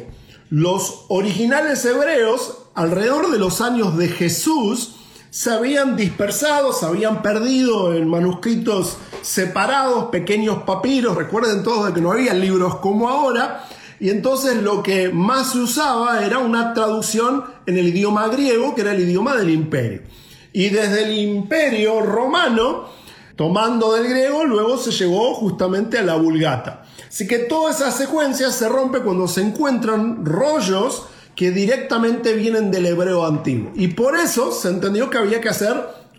Los 0.49 1.05
originales 1.09 1.83
hebreos, 1.85 2.59
alrededor 2.75 3.31
de 3.31 3.39
los 3.39 3.61
años 3.61 3.97
de 3.97 4.07
Jesús, 4.07 4.95
se 5.33 5.49
habían 5.49 5.95
dispersado, 5.95 6.73
se 6.73 6.85
habían 6.85 7.23
perdido 7.23 7.95
en 7.95 8.07
manuscritos 8.07 8.97
separados, 9.23 10.05
pequeños 10.11 10.61
papiros. 10.61 11.15
Recuerden 11.15 11.63
todos 11.63 11.87
de 11.87 11.93
que 11.93 12.01
no 12.01 12.11
había 12.11 12.35
libros 12.35 12.75
como 12.75 13.09
ahora. 13.09 13.65
Y 13.99 14.11
entonces 14.11 14.61
lo 14.61 14.83
que 14.83 15.09
más 15.09 15.53
se 15.53 15.59
usaba 15.59 16.23
era 16.23 16.37
una 16.37 16.75
traducción 16.75 17.45
en 17.65 17.77
el 17.77 17.87
idioma 17.87 18.27
griego, 18.27 18.75
que 18.75 18.81
era 18.81 18.91
el 18.91 18.99
idioma 18.99 19.35
del 19.35 19.49
imperio. 19.49 20.03
Y 20.51 20.69
desde 20.69 21.05
el 21.05 21.17
imperio 21.17 22.01
romano, 22.01 22.89
tomando 23.35 23.93
del 23.93 24.07
griego, 24.07 24.45
luego 24.45 24.77
se 24.77 24.91
llegó 24.91 25.33
justamente 25.35 25.97
a 25.97 26.03
la 26.03 26.15
vulgata. 26.15 26.83
Así 27.07 27.27
que 27.27 27.39
toda 27.39 27.71
esa 27.71 27.91
secuencia 27.91 28.51
se 28.51 28.69
rompe 28.69 28.99
cuando 28.99 29.27
se 29.27 29.41
encuentran 29.41 30.25
rollos 30.25 31.03
que 31.35 31.51
directamente 31.51 32.33
vienen 32.33 32.71
del 32.71 32.85
hebreo 32.85 33.25
antiguo. 33.25 33.71
Y 33.75 33.89
por 33.89 34.15
eso 34.15 34.51
se 34.51 34.69
entendió 34.69 35.09
que 35.09 35.17
había 35.17 35.41
que 35.41 35.49
hacer 35.49 35.75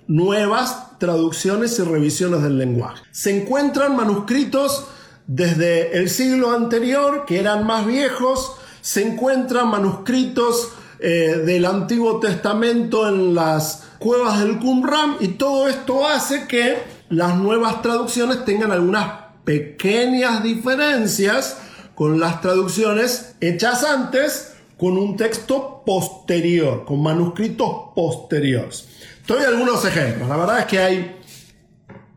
nuevas 0.06 0.98
traducciones 0.98 1.78
y 1.78 1.82
revisiones 1.82 2.42
del 2.42 2.58
lenguaje. 2.58 3.02
Se 3.10 3.36
encuentran 3.36 3.96
manuscritos 3.96 4.86
desde 5.26 5.98
el 5.98 6.10
siglo 6.10 6.52
anterior 6.52 7.24
que 7.26 7.40
eran 7.40 7.66
más 7.66 7.86
viejos, 7.86 8.52
se 8.80 9.02
encuentran 9.06 9.68
manuscritos 9.68 10.72
eh, 10.98 11.42
del 11.44 11.64
Antiguo 11.64 12.20
Testamento 12.20 13.08
en 13.08 13.34
las 13.34 13.84
cuevas 13.98 14.40
del 14.40 14.58
Qumran 14.58 15.16
y 15.20 15.28
todo 15.28 15.68
esto 15.68 16.06
hace 16.06 16.46
que 16.46 16.93
las 17.08 17.36
nuevas 17.36 17.82
traducciones 17.82 18.44
tengan 18.44 18.72
algunas 18.72 19.24
pequeñas 19.44 20.42
diferencias 20.42 21.58
con 21.94 22.18
las 22.18 22.40
traducciones 22.40 23.36
hechas 23.40 23.84
antes 23.84 24.54
con 24.78 24.98
un 24.98 25.16
texto 25.16 25.82
posterior, 25.86 26.84
con 26.84 27.02
manuscritos 27.02 27.92
posteriores. 27.94 28.88
Te 29.26 29.34
doy 29.34 29.44
algunos 29.44 29.84
ejemplos, 29.84 30.28
la 30.28 30.36
verdad 30.36 30.58
es 30.60 30.66
que 30.66 30.78
hay 30.78 31.16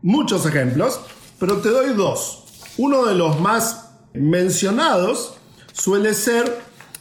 muchos 0.02 0.44
ejemplos, 0.46 1.00
pero 1.38 1.58
te 1.58 1.68
doy 1.68 1.94
dos. 1.94 2.44
Uno 2.76 3.04
de 3.06 3.14
los 3.14 3.40
más 3.40 3.90
mencionados 4.12 5.36
suele 5.72 6.14
ser 6.14 6.60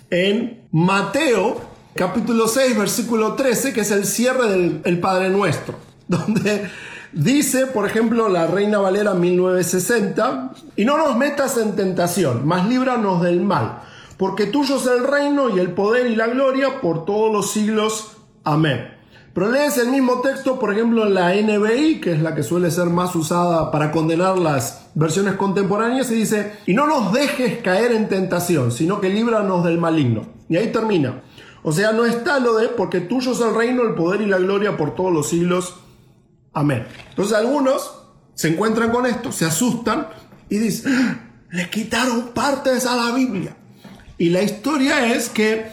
en 0.10 0.68
Mateo 0.72 1.62
capítulo 1.96 2.48
6 2.48 2.78
versículo 2.78 3.34
13, 3.34 3.74
que 3.74 3.82
es 3.82 3.92
el 3.92 4.06
cierre 4.06 4.48
del 4.50 5.00
Padre 5.00 5.30
Nuestro, 5.30 5.76
donde 6.08 6.70
dice, 7.14 7.68
por 7.68 7.86
ejemplo, 7.86 8.30
la 8.30 8.48
Reina 8.48 8.80
Valera 8.80 9.14
1960, 9.14 10.52
y 10.76 10.86
no 10.86 10.98
nos 10.98 11.18
metas 11.18 11.58
en 11.58 11.76
tentación, 11.76 12.48
mas 12.48 12.68
líbranos 12.68 13.22
del 13.22 13.42
mal 13.42 13.82
porque 14.18 14.48
tuyo 14.48 14.78
es 14.78 14.88
el 14.88 15.04
reino 15.04 15.56
y 15.56 15.60
el 15.60 15.72
poder 15.72 16.08
y 16.08 16.16
la 16.16 16.28
gloria 16.28 16.82
por 16.82 17.06
todos 17.06 17.32
los 17.32 17.52
siglos. 17.52 18.18
Amén. 18.44 18.94
Pero 19.34 19.52
lees 19.52 19.78
el 19.78 19.90
mismo 19.90 20.22
texto, 20.22 20.58
por 20.58 20.74
ejemplo, 20.74 21.06
en 21.06 21.14
la 21.14 21.36
NBI, 21.36 22.02
que 22.02 22.14
es 22.14 22.22
la 22.24 22.34
que 22.34 22.42
suele 22.42 22.72
ser 22.72 22.88
más 22.88 23.16
usada 23.16 23.70
para 23.70 23.92
condenar 23.92 24.40
las 24.40 24.90
versiones 24.96 25.36
contemporáneas, 25.36 26.10
y 26.10 26.16
dice, 26.16 26.54
y 26.66 26.74
no 26.74 26.88
nos 26.88 27.14
dejes 27.14 27.62
caer 27.62 27.92
en 27.92 28.10
tentación, 28.10 28.72
sino 28.72 29.00
que 29.00 29.10
líbranos 29.10 29.64
del 29.64 29.78
maligno. 29.78 30.26
Y 30.50 30.58
ahí 30.58 30.72
termina. 30.72 31.22
O 31.62 31.72
sea, 31.72 31.92
no 31.92 32.06
está 32.06 32.40
lo 32.40 32.56
de, 32.56 32.70
porque 32.70 33.02
tuyo 33.02 33.34
es 33.34 33.42
el 33.42 33.54
reino, 33.54 33.84
el 33.84 33.94
poder 33.94 34.22
y 34.22 34.26
la 34.26 34.40
gloria 34.40 34.76
por 34.76 34.96
todos 34.96 35.14
los 35.14 35.30
siglos. 35.30 35.76
Amén. 36.58 36.88
Entonces 37.10 37.38
algunos 37.38 38.00
se 38.34 38.48
encuentran 38.48 38.90
con 38.90 39.06
esto, 39.06 39.32
se 39.32 39.46
asustan 39.46 40.08
y 40.50 40.58
dicen, 40.58 40.92
¡Ah! 40.92 41.20
le 41.52 41.70
quitaron 41.70 42.30
partes 42.30 42.88
a 42.88 42.96
la 42.96 43.12
Biblia. 43.12 43.56
Y 44.18 44.30
la 44.30 44.42
historia 44.42 45.14
es 45.14 45.30
que 45.30 45.68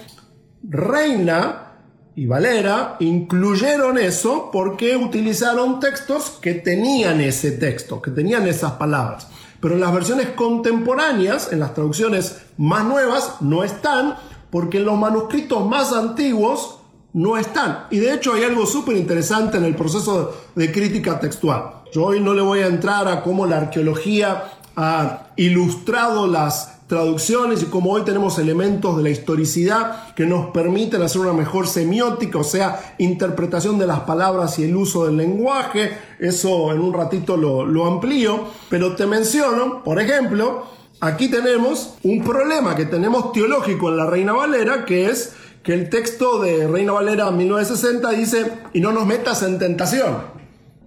Reina 0.63 1.73
y 2.15 2.27
Valera 2.27 2.97
incluyeron 3.01 3.97
eso 3.97 4.51
porque 4.53 4.95
utilizaron 4.95 5.81
textos 5.81 6.39
que 6.43 6.53
tenían 6.53 7.23
ese 7.23 7.53
texto, 7.53 8.03
que 8.03 8.11
tenían 8.11 8.47
esas 8.47 8.73
palabras. 8.73 9.29
Pero 9.61 9.77
en 9.77 9.81
las 9.81 9.95
versiones 9.95 10.29
contemporáneas, 10.37 11.51
en 11.51 11.61
las 11.61 11.73
traducciones 11.73 12.43
más 12.59 12.85
nuevas, 12.85 13.37
no 13.41 13.65
están, 13.65 14.17
porque 14.51 14.77
en 14.77 14.85
los 14.85 14.99
manuscritos 14.99 15.67
más 15.67 15.95
antiguos 15.95 16.81
no 17.15 17.39
están. 17.39 17.87
Y 17.91 17.99
de 17.99 18.13
hecho 18.13 18.35
hay 18.35 18.45
algo 18.45 18.67
súper 18.67 18.97
interesante 18.97 19.57
en 19.57 19.65
el 19.65 19.75
proceso 19.75 20.37
de 20.55 20.71
crítica 20.71 21.19
textual. 21.19 21.83
Yo 21.93 22.05
hoy 22.05 22.21
no 22.21 22.35
le 22.35 22.43
voy 22.43 22.61
a 22.61 22.67
entrar 22.67 23.09
a 23.09 23.23
cómo 23.23 23.47
la 23.47 23.59
arqueología 23.59 24.53
ha 24.77 25.29
ilustrado 25.37 26.27
las 26.27 26.75
traducciones 26.89 27.63
y 27.63 27.67
como 27.67 27.93
hoy 27.93 28.03
tenemos 28.03 28.39
elementos 28.39 28.97
de 28.97 29.05
la 29.05 29.11
historicidad 29.11 30.13
que 30.15 30.27
nos 30.27 30.51
permiten 30.51 31.03
hacer 31.03 31.21
una 31.21 31.33
mejor 31.33 31.67
semiótica, 31.67 32.39
o 32.39 32.45
sea, 32.45 32.97
interpretación 32.99 33.79
de 33.79 33.87
las 33.87 34.01
palabras 34.01 34.59
y 34.59 34.65
el 34.65 34.77
uso 34.77 35.07
del 35.07 35.17
lenguaje, 35.17 35.97
eso 36.19 36.73
en 36.73 36.81
un 36.81 36.93
ratito 36.93 37.37
lo, 37.37 37.65
lo 37.65 37.87
amplío, 37.87 38.45
pero 38.69 38.95
te 38.97 39.07
menciono, 39.07 39.83
por 39.83 40.01
ejemplo, 40.01 40.65
aquí 41.01 41.29
tenemos 41.29 41.95
un 42.03 42.23
problema 42.23 42.75
que 42.75 42.85
tenemos 42.85 43.33
teológico 43.33 43.89
en 43.89 43.97
la 43.97 44.07
Reina 44.07 44.33
Valera, 44.33 44.85
que 44.85 45.07
es 45.07 45.33
que 45.65 45.73
el 45.73 45.89
texto 45.89 46.41
de 46.43 46.69
Reina 46.69 46.93
Valera 46.93 47.31
1960 47.31 48.11
dice, 48.11 48.53
y 48.75 48.81
no 48.81 48.93
nos 48.93 49.07
metas 49.07 49.43
en 49.43 49.59
tentación. 49.59 50.19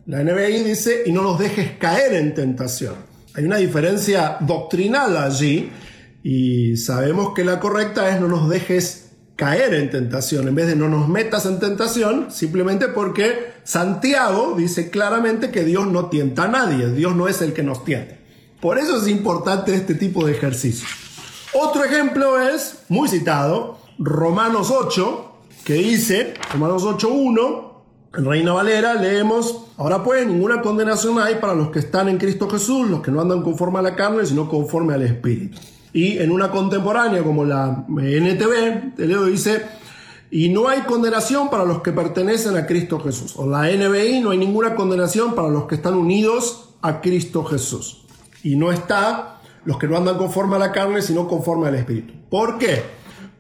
La 0.05 0.24
NBI 0.24 0.63
dice, 0.63 1.01
y 1.07 1.12
no 1.12 1.24
nos 1.24 1.39
dejes 1.39 1.72
caer 1.79 2.13
en 2.13 2.36
tentación. 2.36 2.93
Hay 3.34 3.43
una 3.43 3.57
diferencia 3.57 4.38
doctrinal 4.39 5.17
allí 5.17 5.72
y 6.22 6.77
sabemos 6.77 7.34
que 7.34 7.43
la 7.43 7.60
correcta 7.60 8.13
es 8.13 8.22
no 8.22 8.27
nos 8.27 8.50
dejes 8.50 9.10
caer 9.36 9.74
en 9.74 9.89
tentación, 9.89 10.48
en 10.48 10.55
vez 10.55 10.67
de 10.67 10.75
no 10.75 10.89
nos 10.89 11.07
metas 11.07 11.48
en 11.48 11.60
tentación, 11.60 12.31
simplemente 12.31 12.88
porque 12.88 13.53
Santiago 13.63 14.53
dice 14.57 14.91
claramente 14.91 15.50
que 15.50 15.63
Dios 15.63 15.88
no 15.88 16.05
tienta 16.07 16.43
a 16.43 16.48
nadie, 16.50 16.91
Dios 16.91 17.15
no 17.15 17.27
es 17.27 17.41
el 17.41 17.53
que 17.53 17.63
nos 17.63 17.84
tienta. 17.84 18.15
Por 18.62 18.77
eso 18.77 19.01
es 19.01 19.07
importante 19.07 19.74
este 19.74 19.96
tipo 19.96 20.25
de 20.25 20.34
ejercicio. 20.34 20.88
Otro 21.53 21.84
ejemplo 21.84 22.39
es, 22.39 22.79
muy 22.89 23.10
citado, 23.10 23.87
Romanos 24.00 24.72
8, 24.72 25.32
que 25.63 25.74
dice, 25.74 26.34
Romanos 26.54 26.84
8.1, 26.84 27.68
en 28.18 28.25
Reina 28.25 28.54
Valera 28.54 28.94
leemos, 28.94 29.66
ahora 29.77 30.04
pues 30.04 30.25
ninguna 30.25 30.62
condenación 30.62 31.20
hay 31.20 31.36
para 31.36 31.54
los 31.54 31.70
que 31.70 31.80
están 31.80 32.08
en 32.10 32.18
Cristo 32.18 32.50
Jesús, 32.50 32.89
los 32.89 33.01
que 33.01 33.12
no 33.12 33.22
andan 33.22 33.42
conforme 33.42 33.80
a 33.80 33.82
la 33.82 33.96
carne, 33.96 34.25
sino 34.25 34.48
conforme 34.48 34.94
al 34.94 35.04
Espíritu. 35.04 35.60
Y 35.94 36.20
en 36.20 36.32
una 36.32 36.51
contemporánea 36.51 37.24
como 37.24 37.44
la 37.44 37.86
NTV, 37.88 38.96
te 38.96 39.08
leo, 39.08 39.25
dice, 39.25 39.66
y 40.30 40.50
no 40.50 40.68
hay 40.68 40.82
condenación 40.82 41.50
para 41.50 41.66
los 41.66 41.82
que 41.82 41.92
pertenecen 41.92 42.56
a 42.58 42.66
Cristo 42.66 43.00
Jesús. 43.00 43.34
O 43.38 43.48
la 43.48 43.63
NBI, 43.63 44.20
no 44.20 44.32
hay 44.32 44.38
ninguna 44.38 44.75
condenación 44.75 45.34
para 45.34 45.48
los 45.48 45.66
que 45.66 45.75
están 45.75 45.96
unidos 45.96 46.70
a 46.82 47.01
Cristo 47.01 47.44
Jesús. 47.46 48.06
Y 48.44 48.56
no 48.56 48.72
está 48.72 49.42
los 49.66 49.77
que 49.77 49.88
no 49.88 49.98
andan 49.98 50.18
conforme 50.18 50.56
a 50.56 50.60
la 50.60 50.72
carne, 50.72 51.01
sino 51.01 51.27
conforme 51.27 51.68
al 51.68 51.75
Espíritu. 51.75 52.13
¿Por 52.30 52.58
qué? 52.58 52.97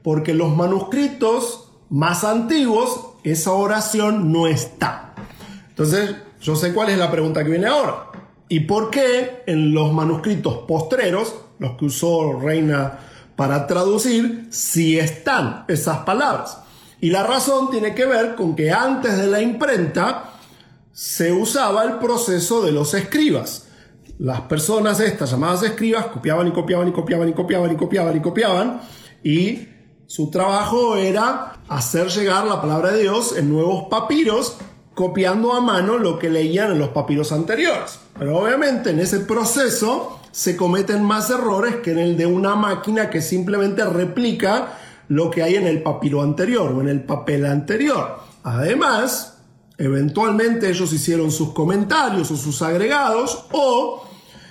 Porque 0.07 0.33
los 0.33 0.55
manuscritos 0.55 1.69
más 1.89 2.23
antiguos, 2.23 3.07
esa 3.25 3.51
oración 3.51 4.31
no 4.31 4.47
está. 4.47 5.13
Entonces, 5.67 6.15
yo 6.39 6.55
sé 6.55 6.71
cuál 6.73 6.91
es 6.91 6.97
la 6.97 7.11
pregunta 7.11 7.43
que 7.43 7.49
viene 7.49 7.67
ahora. 7.67 8.11
¿Y 8.47 8.61
por 8.61 8.89
qué 8.89 9.43
en 9.47 9.73
los 9.73 9.91
manuscritos 9.91 10.59
postreros 10.65 11.35
los 11.59 11.71
que 11.75 11.83
usó 11.83 12.39
Reina 12.39 12.99
para 13.35 13.67
traducir, 13.67 14.47
si 14.49 14.97
están 14.97 15.65
esas 15.67 15.97
palabras. 16.05 16.57
Y 17.01 17.09
la 17.09 17.23
razón 17.23 17.69
tiene 17.69 17.93
que 17.93 18.05
ver 18.05 18.35
con 18.35 18.55
que 18.55 18.71
antes 18.71 19.17
de 19.17 19.27
la 19.27 19.41
imprenta 19.41 20.35
se 20.93 21.33
usaba 21.33 21.83
el 21.83 21.95
proceso 21.95 22.63
de 22.63 22.71
los 22.71 22.93
escribas. 22.93 23.67
Las 24.19 24.39
personas 24.39 25.01
estas 25.01 25.31
llamadas 25.31 25.63
escribas 25.63 26.05
copiaban 26.05 26.47
y 26.47 26.51
copiaban 26.51 26.87
y 26.87 26.93
copiaban 26.93 27.27
y 27.27 27.33
copiaban 27.33 27.73
y 27.73 27.75
copiaban 27.75 28.15
y 28.15 28.21
copiaban 28.21 28.81
y 29.21 29.67
su 30.07 30.31
trabajo 30.31 30.95
era 30.95 31.57
hacer 31.67 32.07
llegar 32.07 32.47
la 32.47 32.61
palabra 32.61 32.91
de 32.91 33.03
Dios 33.03 33.35
en 33.37 33.51
nuevos 33.51 33.87
papiros 33.89 34.57
copiando 34.95 35.53
a 35.53 35.61
mano 35.61 35.99
lo 35.99 36.17
que 36.17 36.29
leían 36.29 36.71
en 36.71 36.79
los 36.79 36.89
papiros 36.89 37.31
anteriores. 37.31 37.99
Pero 38.17 38.39
obviamente 38.39 38.89
en 38.89 38.99
ese 38.99 39.19
proceso 39.19 40.19
se 40.31 40.57
cometen 40.57 41.03
más 41.03 41.29
errores 41.29 41.75
que 41.77 41.91
en 41.91 41.99
el 41.99 42.17
de 42.17 42.25
una 42.25 42.55
máquina 42.55 43.09
que 43.09 43.21
simplemente 43.21 43.85
replica 43.85 44.79
lo 45.09 45.29
que 45.29 45.43
hay 45.43 45.55
en 45.55 45.67
el 45.67 45.83
papiro 45.83 46.23
anterior 46.23 46.71
o 46.71 46.81
en 46.81 46.89
el 46.89 47.03
papel 47.03 47.45
anterior. 47.45 48.17
Además, 48.43 49.37
Eventualmente 49.77 50.69
ellos 50.69 50.91
hicieron 50.91 51.31
sus 51.31 51.53
comentarios 51.53 52.31
o 52.31 52.37
sus 52.37 52.61
agregados 52.63 53.45
o 53.51 54.03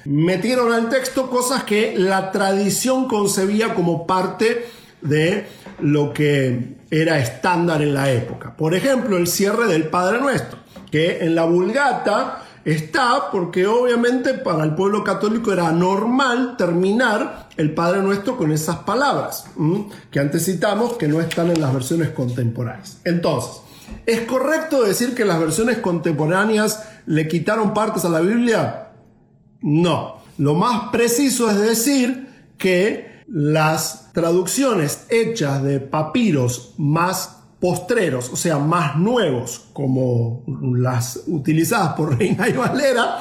metieron 0.05 0.73
al 0.73 0.89
texto 0.89 1.29
cosas 1.29 1.65
que 1.65 1.99
la 1.99 2.31
tradición 2.31 3.09
concebía 3.09 3.75
como 3.75 4.07
parte 4.07 4.69
de 5.09 5.47
lo 5.81 6.13
que 6.13 6.77
era 6.91 7.19
estándar 7.19 7.83
en 7.83 7.95
la 7.95 8.11
época. 8.11 8.57
Por 8.57 8.75
ejemplo, 8.75 9.17
el 9.17 9.27
cierre 9.27 9.67
del 9.67 9.89
Padre 9.89 10.21
Nuestro, 10.21 10.59
que 10.91 11.25
en 11.25 11.35
la 11.35 11.45
Vulgata 11.45 12.43
está 12.65 13.31
porque 13.31 13.67
obviamente 13.67 14.35
para 14.35 14.65
el 14.65 14.75
pueblo 14.75 15.05
católico 15.05 15.53
era 15.53 15.71
normal 15.71 16.57
terminar 16.57 17.49
el 17.57 17.73
Padre 17.73 18.03
Nuestro 18.03 18.37
con 18.37 18.51
esas 18.51 18.79
palabras, 18.79 19.47
que 20.11 20.19
antes 20.19 20.45
citamos 20.45 20.97
que 20.97 21.09
no 21.09 21.21
están 21.21 21.51
en 21.51 21.61
las 21.61 21.73
versiones 21.73 22.11
contemporáneas. 22.11 23.01
Entonces, 23.05 23.63
¿es 24.05 24.23
correcto 24.23 24.83
decir 24.83 25.15
que 25.15 25.25
las 25.25 25.39
versiones 25.39 25.79
contemporáneas 25.79 26.85
le 27.07 27.29
quitaron 27.29 27.73
partes 27.73 28.05
a 28.05 28.09
la 28.09 28.21
Biblia? 28.21 28.89
No. 29.63 30.17
Lo 30.39 30.55
más 30.55 30.91
preciso 30.91 31.51
es 31.51 31.59
decir 31.61 32.29
que 32.59 33.06
las 33.29 34.13
traducciones 34.13 35.07
hechas 35.09 35.63
de 35.63 35.81
papiros 35.81 36.75
más 36.79 37.37
postreros, 37.61 38.31
o 38.33 38.37
sea, 38.37 38.59
más 38.59 38.97
nuevos, 38.97 39.69
como 39.73 40.45
las 40.77 41.23
utilizadas 41.27 41.95
por 41.95 42.19
Reina 42.19 42.49
y 42.49 42.53
Valera, 42.53 43.19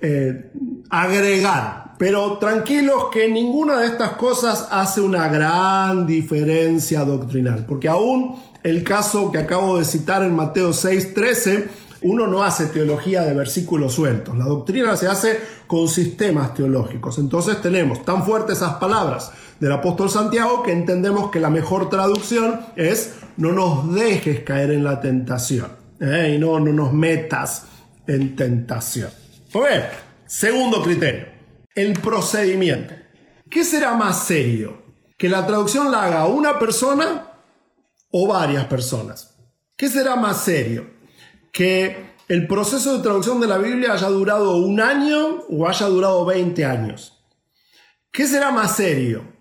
eh, 0.00 0.50
agregar. 0.88 1.94
Pero 1.98 2.38
tranquilos 2.38 3.04
que 3.12 3.28
ninguna 3.28 3.80
de 3.80 3.86
estas 3.86 4.12
cosas 4.12 4.68
hace 4.70 5.00
una 5.00 5.28
gran 5.28 6.06
diferencia 6.06 7.04
doctrinal, 7.04 7.64
porque 7.66 7.88
aún 7.88 8.36
el 8.62 8.82
caso 8.82 9.30
que 9.30 9.38
acabo 9.38 9.78
de 9.78 9.84
citar 9.84 10.22
en 10.22 10.34
Mateo 10.34 10.72
6:13, 10.72 11.68
uno 12.02 12.26
no 12.26 12.42
hace 12.42 12.66
teología 12.66 13.22
de 13.22 13.34
versículos 13.34 13.94
sueltos, 13.94 14.36
la 14.36 14.44
doctrina 14.44 14.96
se 14.96 15.06
hace 15.06 15.40
con 15.66 15.88
sistemas 15.88 16.54
teológicos. 16.54 17.18
Entonces 17.18 17.60
tenemos 17.60 18.04
tan 18.04 18.24
fuertes 18.24 18.58
esas 18.58 18.74
palabras 18.74 19.32
del 19.60 19.72
apóstol 19.72 20.10
Santiago 20.10 20.62
que 20.62 20.72
entendemos 20.72 21.30
que 21.30 21.40
la 21.40 21.50
mejor 21.50 21.88
traducción 21.88 22.60
es 22.76 23.14
no 23.36 23.52
nos 23.52 23.94
dejes 23.94 24.40
caer 24.40 24.72
en 24.72 24.84
la 24.84 25.00
tentación 25.00 25.68
¿eh? 26.00 26.34
y 26.34 26.38
no, 26.38 26.58
no 26.60 26.72
nos 26.72 26.92
metas 26.92 27.66
en 28.06 28.34
tentación. 28.36 29.10
Bien, 29.54 29.84
segundo 30.26 30.82
criterio, 30.82 31.26
el 31.74 31.92
procedimiento. 32.00 32.94
¿Qué 33.48 33.64
será 33.64 33.94
más 33.94 34.24
serio? 34.24 34.82
¿Que 35.16 35.28
la 35.28 35.46
traducción 35.46 35.92
la 35.92 36.04
haga 36.04 36.26
una 36.26 36.58
persona 36.58 37.28
o 38.10 38.26
varias 38.26 38.64
personas? 38.64 39.36
¿Qué 39.76 39.88
será 39.88 40.16
más 40.16 40.42
serio? 40.42 40.86
¿Que 41.52 42.14
el 42.28 42.48
proceso 42.48 42.96
de 42.96 43.02
traducción 43.02 43.40
de 43.40 43.46
la 43.46 43.58
Biblia 43.58 43.92
haya 43.92 44.08
durado 44.08 44.56
un 44.56 44.80
año 44.80 45.42
o 45.48 45.68
haya 45.68 45.86
durado 45.86 46.24
20 46.24 46.64
años? 46.64 47.22
¿Qué 48.10 48.26
será 48.26 48.50
más 48.50 48.76
serio? 48.76 49.32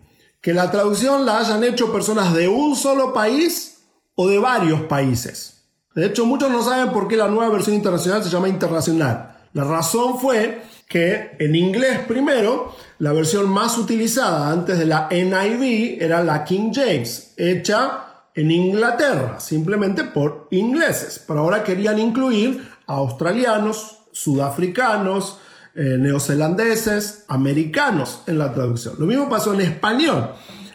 que 0.42 0.54
la 0.54 0.72
traducción 0.72 1.26
la 1.26 1.38
hayan 1.38 1.64
hecho 1.64 1.94
personas 1.94 2.34
de 2.34 2.48
un 2.48 2.76
solo 2.76 3.14
país 3.14 3.84
o 4.16 4.28
de 4.28 4.40
varios 4.40 4.82
países. 4.82 5.66
De 5.94 6.08
hecho, 6.08 6.26
muchos 6.26 6.50
no 6.50 6.64
saben 6.64 6.92
por 6.92 7.08
qué 7.08 7.16
la 7.16 7.28
nueva 7.28 7.52
versión 7.52 7.76
internacional 7.76 8.24
se 8.24 8.30
llama 8.30 8.50
internacional. 8.50 9.38
La 9.54 9.64
razón 9.64 10.20
fue 10.20 10.64
que 10.88 11.36
en 11.40 11.56
inglés 11.56 12.00
primero, 12.08 12.76
la 12.98 13.14
versión 13.14 13.50
más 13.50 13.78
utilizada 13.78 14.52
antes 14.52 14.80
de 14.80 14.86
la 14.86 15.08
NIV 15.12 16.02
era 16.02 16.24
la 16.24 16.44
King 16.44 16.72
James, 16.74 17.34
hecha 17.38 18.11
en 18.36 18.52
Inglaterra, 18.52 19.40
simplemente 19.40 20.04
por 20.04 20.48
ingleses. 20.52 21.24
Pero 21.28 21.42
ahora 21.42 21.64
querían 21.64 22.00
incluir 22.00 22.68
a 22.88 22.94
australianos, 22.94 24.00
sudafricanos, 24.12 25.40
eh, 25.76 25.98
neozelandeses, 25.98 27.26
americanos 27.28 28.24
en 28.28 28.38
la 28.38 28.54
traducción. 28.54 28.96
Lo 29.00 29.06
mismo 29.06 29.30
pasó 29.30 29.54
en 29.54 29.62
español. 29.62 30.32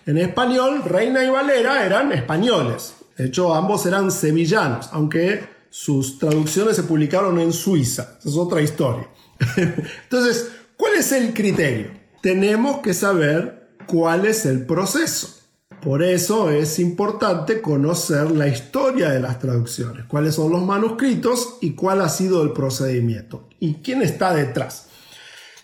En 0.06 0.18
español, 0.18 0.82
Reina 0.84 1.24
y 1.24 1.28
Valera 1.28 1.84
eran 1.84 2.12
españoles. 2.12 2.94
De 3.16 3.26
hecho, 3.26 3.54
ambos 3.54 3.84
eran 3.86 4.10
sevillanos, 4.10 4.88
aunque 4.92 5.56
sus 5.70 6.18
traducciones 6.18 6.76
se 6.76 6.84
publicaron 6.84 7.38
en 7.40 7.52
Suiza. 7.52 8.16
Esa 8.20 8.28
es 8.28 8.36
otra 8.36 8.62
historia. 8.62 9.08
Entonces, 10.04 10.50
¿cuál 10.76 10.94
es 10.94 11.12
el 11.12 11.34
criterio? 11.34 11.90
Tenemos 12.22 12.78
que 12.78 12.94
saber 12.94 13.68
cuál 13.86 14.26
es 14.26 14.46
el 14.46 14.64
proceso. 14.64 15.36
Por 15.86 16.02
eso 16.02 16.50
es 16.50 16.80
importante 16.80 17.62
conocer 17.62 18.32
la 18.32 18.48
historia 18.48 19.10
de 19.10 19.20
las 19.20 19.38
traducciones, 19.38 20.04
cuáles 20.06 20.34
son 20.34 20.50
los 20.50 20.64
manuscritos 20.64 21.58
y 21.60 21.76
cuál 21.76 22.00
ha 22.00 22.08
sido 22.08 22.42
el 22.42 22.50
procedimiento 22.50 23.48
y 23.60 23.74
quién 23.74 24.02
está 24.02 24.34
detrás. 24.34 24.88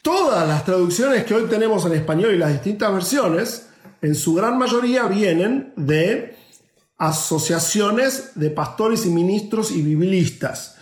Todas 0.01 0.47
las 0.47 0.65
traducciones 0.65 1.25
que 1.25 1.35
hoy 1.35 1.51
tenemos 1.51 1.85
en 1.87 1.95
español 1.95 2.37
y 2.37 2.39
las 2.39 2.53
distintas 2.53 2.93
versiones, 2.93 3.67
en 4.01 4.15
su 4.15 4.35
gran 4.35 4.59
mayoría 4.59 5.09
vienen 5.09 5.73
de 5.75 6.37
asociaciones 6.99 8.31
de 8.37 8.51
pastores 8.51 9.05
y 9.07 9.09
ministros 9.09 9.73
y 9.73 9.83
biblistas. 9.83 10.77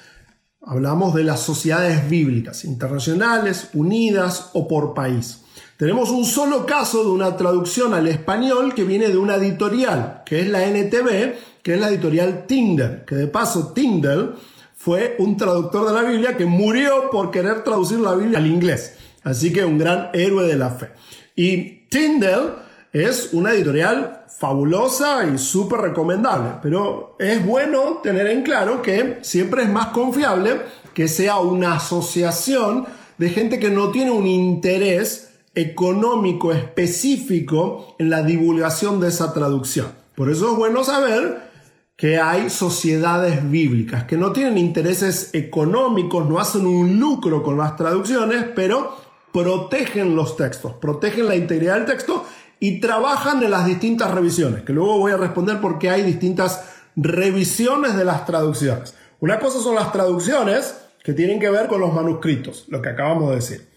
Hablamos 0.61 1.15
de 1.15 1.25
las 1.25 1.41
sociedades 1.41 2.11
bíblicas, 2.11 2.67
internacionales, 2.67 3.71
unidas 3.73 4.51
o 4.53 4.69
por 4.69 4.93
país. 4.93 5.40
Tenemos 5.81 6.11
un 6.11 6.27
solo 6.27 6.67
caso 6.67 7.03
de 7.03 7.09
una 7.09 7.39
traducción 7.39 7.95
al 7.95 8.07
español 8.07 8.75
que 8.75 8.85
viene 8.85 9.09
de 9.09 9.17
una 9.17 9.37
editorial, 9.37 10.25
que 10.27 10.41
es 10.41 10.47
la 10.47 10.67
NTV, 10.67 11.63
que 11.63 11.73
es 11.73 11.81
la 11.81 11.89
editorial 11.89 12.45
Tyndall, 12.47 13.07
que 13.07 13.15
de 13.15 13.29
paso 13.29 13.73
Tyndall 13.73 14.37
fue 14.77 15.17
un 15.21 15.39
traductor 15.39 15.89
de 15.89 15.95
la 15.95 16.07
Biblia 16.07 16.37
que 16.37 16.45
murió 16.45 17.09
por 17.11 17.31
querer 17.31 17.65
traducir 17.65 17.99
la 17.99 18.15
Biblia 18.15 18.41
al 18.41 18.47
inglés. 18.47 18.97
Así 19.23 19.55
que 19.55 19.65
un 19.65 19.79
gran 19.79 20.11
héroe 20.13 20.47
de 20.47 20.57
la 20.57 20.69
fe. 20.69 20.91
Y 21.35 21.87
Tyndall 21.89 22.57
es 22.93 23.31
una 23.33 23.53
editorial 23.53 24.27
fabulosa 24.39 25.25
y 25.35 25.39
súper 25.39 25.81
recomendable, 25.81 26.57
pero 26.61 27.17
es 27.19 27.43
bueno 27.43 28.01
tener 28.03 28.27
en 28.27 28.43
claro 28.43 28.83
que 28.83 29.21
siempre 29.23 29.63
es 29.63 29.71
más 29.71 29.87
confiable 29.87 30.61
que 30.93 31.09
sea 31.09 31.39
una 31.39 31.77
asociación 31.77 32.85
de 33.17 33.31
gente 33.31 33.59
que 33.59 33.71
no 33.71 33.91
tiene 33.91 34.11
un 34.11 34.27
interés 34.27 35.30
económico 35.55 36.53
específico 36.53 37.97
en 37.99 38.11
la 38.11 38.23
divulgación 38.23 39.01
de 39.01 39.09
esa 39.09 39.33
traducción. 39.33 39.89
Por 40.15 40.31
eso 40.31 40.53
es 40.53 40.57
bueno 40.57 40.85
saber 40.85 41.51
que 41.97 42.19
hay 42.19 42.49
sociedades 42.49 43.51
bíblicas 43.51 44.05
que 44.05 44.17
no 44.17 44.33
tienen 44.33 44.57
intereses 44.57 45.31
económicos, 45.35 46.27
no 46.29 46.39
hacen 46.39 46.67
un 46.67 46.99
lucro 46.99 47.43
con 47.43 47.59
las 47.59 47.77
traducciones, 47.77 48.47
pero 48.55 48.97
protegen 49.33 50.17
los 50.17 50.37
textos, 50.37 50.75
protegen 50.75 51.29
la 51.29 51.37
integridad 51.37 51.75
del 51.75 51.87
texto 51.87 52.25
y 52.59 52.81
trabajan 52.81 53.43
en 53.43 53.51
las 53.51 53.67
distintas 53.67 54.11
revisiones, 54.13 54.63
que 54.63 54.73
luego 54.73 54.99
voy 54.99 55.13
a 55.13 55.17
responder 55.17 55.61
porque 55.61 55.91
hay 55.91 56.03
distintas 56.03 56.65
revisiones 56.97 57.97
de 57.97 58.05
las 58.05 58.25
traducciones. 58.25 58.95
Una 59.21 59.39
cosa 59.39 59.61
son 59.61 59.75
las 59.75 59.93
traducciones 59.93 60.75
que 61.05 61.13
tienen 61.13 61.41
que 61.41 61.51
ver 61.51 61.67
con 61.67 61.81
los 61.81 61.93
manuscritos, 61.93 62.67
lo 62.69 62.81
que 62.81 62.91
acabamos 62.91 63.31
de 63.31 63.37
decir. 63.37 63.70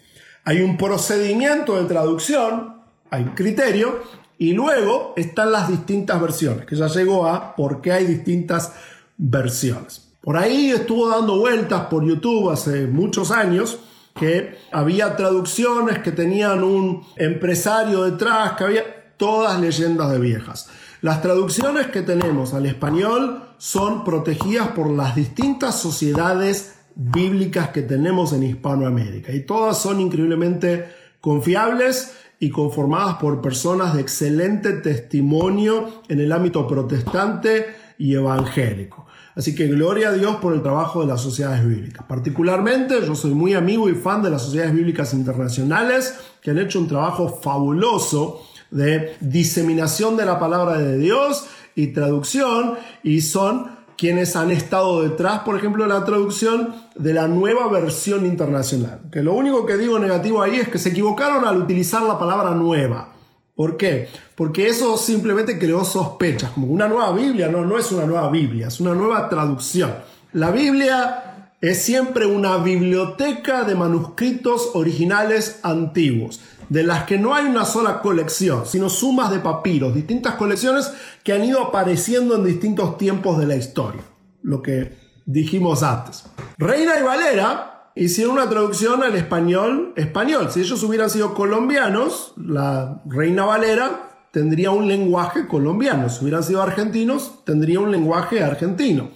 Hay 0.46 0.62
un 0.62 0.78
procedimiento 0.78 1.82
de 1.82 1.86
traducción, 1.86 2.82
hay 3.10 3.26
criterio, 3.36 4.02
y 4.38 4.52
luego 4.52 5.14
están 5.16 5.52
las 5.52 5.70
distintas 5.70 6.20
versiones, 6.20 6.66
que 6.66 6.76
ya 6.76 6.88
llegó 6.88 7.28
a 7.28 7.56
por 7.56 7.82
qué 7.82 7.94
hay 7.94 8.06
distintas 8.06 8.74
versiones. 9.18 10.10
Por 10.22 10.36
ahí 10.36 10.72
estuvo 10.72 11.08
dando 11.08 11.40
vueltas 11.40 11.86
por 11.86 12.06
YouTube 12.06 12.50
hace 12.50 12.88
muchos 12.88 13.32
años 13.32 13.80
que 14.20 14.58
había 14.72 15.16
traducciones 15.16 16.00
que 16.00 16.12
tenían 16.12 16.64
un 16.64 17.06
empresario 17.16 18.04
detrás, 18.04 18.54
que 18.54 18.64
había 18.64 19.16
todas 19.18 19.60
leyendas 19.60 20.12
de 20.12 20.20
viejas. 20.20 20.70
Las 21.02 21.22
traducciones 21.22 21.88
que 21.88 22.02
tenemos 22.02 22.54
al 22.54 22.66
español 22.66 23.44
son 23.58 24.04
protegidas 24.04 24.70
por 24.70 24.90
las 24.90 25.16
distintas 25.16 25.80
sociedades 25.80 26.76
bíblicas 26.96 27.70
que 27.70 27.82
tenemos 27.82 28.34
en 28.34 28.44
Hispanoamérica 28.44 29.32
y 29.32 29.42
todas 29.42 29.78
son 29.78 30.00
increíblemente 30.00 30.86
confiables 31.22 32.16
y 32.40 32.50
conformadas 32.50 33.16
por 33.16 33.42
personas 33.42 33.94
de 33.94 34.02
excelente 34.02 34.74
testimonio 34.74 36.02
en 36.10 36.20
el 36.20 36.32
ámbito 36.32 36.68
protestante 36.68 37.68
y 37.98 38.14
evangélico. 38.14 39.08
Así 39.36 39.56
que 39.56 39.68
gloria 39.68 40.10
a 40.10 40.14
Dios 40.14 40.36
por 40.36 40.54
el 40.54 40.62
trabajo 40.62 41.02
de 41.02 41.08
las 41.08 41.22
sociedades 41.22 41.66
bíblicas. 41.66 42.06
Particularmente 42.08 42.96
yo 43.06 43.16
soy 43.16 43.32
muy 43.32 43.54
amigo 43.54 43.90
y 43.90 43.96
fan 43.96 44.22
de 44.22 44.30
las 44.30 44.44
sociedades 44.44 44.76
bíblicas 44.76 45.14
internacionales 45.14 46.20
que 46.42 46.52
han 46.52 46.60
hecho 46.60 46.80
un 46.80 46.88
trabajo 46.88 47.40
fabuloso 47.42 48.44
de 48.70 49.16
diseminación 49.22 50.18
de 50.18 50.26
la 50.26 50.40
palabra 50.40 50.78
de 50.78 50.98
Dios 50.98 51.48
y 51.76 51.88
traducción 51.88 52.76
y 53.02 53.22
son 53.22 53.73
quienes 53.98 54.36
han 54.36 54.52
estado 54.52 55.02
detrás, 55.04 55.40
por 55.40 55.58
ejemplo, 55.58 55.84
de 55.84 55.90
la 55.90 56.06
traducción 56.06 56.76
de 56.96 57.14
la 57.14 57.28
nueva 57.28 57.68
versión 57.70 58.26
internacional. 58.26 59.02
Que 59.12 59.22
lo 59.22 59.34
único 59.34 59.66
que 59.66 59.78
digo 59.78 60.00
negativo 60.00 60.42
ahí 60.42 60.56
es 60.56 60.70
que 60.70 60.80
se 60.80 60.90
equivocaron 60.90 61.46
al 61.46 61.58
utilizar 61.58 62.04
la 62.04 62.20
palabra 62.20 62.52
nueva. 62.52 63.14
¿Por 63.56 63.78
qué? 63.78 64.10
Porque 64.36 64.68
eso 64.68 64.98
simplemente 64.98 65.60
creó 65.60 65.86
sospechas, 65.86 66.52
como 66.52 66.68
una 66.68 66.88
nueva 66.88 67.12
Biblia, 67.14 67.50
no, 67.50 67.64
no 67.64 67.78
es 67.78 67.92
una 67.92 68.06
nueva 68.06 68.30
Biblia, 68.32 68.68
es 68.68 68.80
una 68.80 68.96
nueva 68.96 69.30
traducción. 69.30 69.94
La 70.34 70.50
Biblia 70.50 71.34
es 71.62 71.82
siempre 71.82 72.26
una 72.26 72.58
biblioteca 72.58 73.64
de 73.64 73.76
manuscritos 73.76 74.72
originales 74.74 75.60
antiguos, 75.64 76.42
de 76.74 76.82
las 76.82 77.04
que 77.04 77.20
no 77.20 77.36
hay 77.36 77.46
una 77.46 77.66
sola 77.66 78.02
colección, 78.02 78.66
sino 78.66 78.90
sumas 78.90 79.30
de 79.30 79.38
papiros, 79.38 79.94
distintas 79.94 80.34
colecciones 80.34 80.92
que 81.24 81.32
han 81.32 81.44
ido 81.44 81.62
apareciendo 81.62 82.36
en 82.36 82.44
distintos 82.44 82.98
tiempos 82.98 83.38
de 83.38 83.46
la 83.46 83.56
historia, 83.56 84.02
lo 84.42 84.64
que 84.64 84.98
dijimos 85.24 85.84
antes. 85.84 86.26
Reina 86.58 86.94
y 87.00 87.04
Valera 87.04 87.92
hicieron 87.94 88.34
una 88.34 88.50
traducción 88.50 89.04
al 89.04 89.16
español 89.16 89.94
español. 89.96 90.50
Si 90.50 90.62
ellos 90.62 90.82
hubieran 90.82 91.12
sido 91.12 91.36
colombianos, 91.36 92.34
la 92.38 93.04
Reina 93.06 93.46
Valera 93.46 94.28
tendría 94.32 94.72
un 94.72 94.88
lenguaje 94.88 95.46
colombiano. 95.46 96.10
Si 96.10 96.24
hubieran 96.24 96.44
sido 96.44 96.64
argentinos, 96.64 97.46
tendría 97.46 97.82
un 97.82 97.92
lenguaje 97.92 98.44
argentino. 98.44 99.12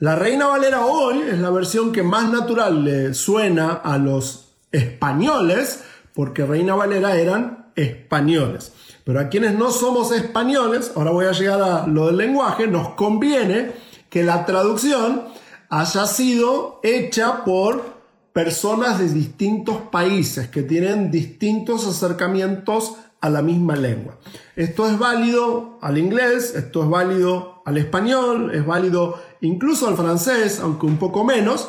La 0.00 0.16
Reina 0.16 0.48
Valera 0.48 0.84
hoy 0.84 1.22
es 1.30 1.38
la 1.38 1.48
versión 1.48 1.92
que 1.92 2.02
más 2.02 2.30
natural 2.30 2.84
le 2.84 3.14
suena 3.14 3.72
a 3.72 3.96
los 3.96 4.50
españoles, 4.70 5.84
porque 6.14 6.46
Reina 6.46 6.74
Valera 6.74 7.16
eran 7.16 7.70
españoles. 7.76 8.72
Pero 9.04 9.20
a 9.20 9.28
quienes 9.28 9.54
no 9.54 9.70
somos 9.70 10.12
españoles, 10.12 10.92
ahora 10.94 11.10
voy 11.10 11.26
a 11.26 11.32
llegar 11.32 11.62
a 11.62 11.86
lo 11.86 12.06
del 12.06 12.16
lenguaje, 12.16 12.66
nos 12.66 12.90
conviene 12.90 13.72
que 14.08 14.22
la 14.22 14.44
traducción 14.44 15.24
haya 15.68 16.06
sido 16.06 16.80
hecha 16.82 17.44
por 17.44 18.00
personas 18.32 18.98
de 18.98 19.08
distintos 19.08 19.76
países 19.90 20.48
que 20.48 20.62
tienen 20.62 21.10
distintos 21.10 21.86
acercamientos 21.86 22.94
a 23.20 23.28
la 23.28 23.42
misma 23.42 23.76
lengua. 23.76 24.16
Esto 24.56 24.86
es 24.88 24.98
válido 24.98 25.78
al 25.82 25.98
inglés, 25.98 26.54
esto 26.54 26.82
es 26.82 26.88
válido 26.88 27.62
al 27.64 27.78
español, 27.78 28.50
es 28.54 28.64
válido 28.64 29.20
incluso 29.40 29.88
al 29.88 29.96
francés, 29.96 30.60
aunque 30.60 30.86
un 30.86 30.96
poco 30.96 31.24
menos, 31.24 31.68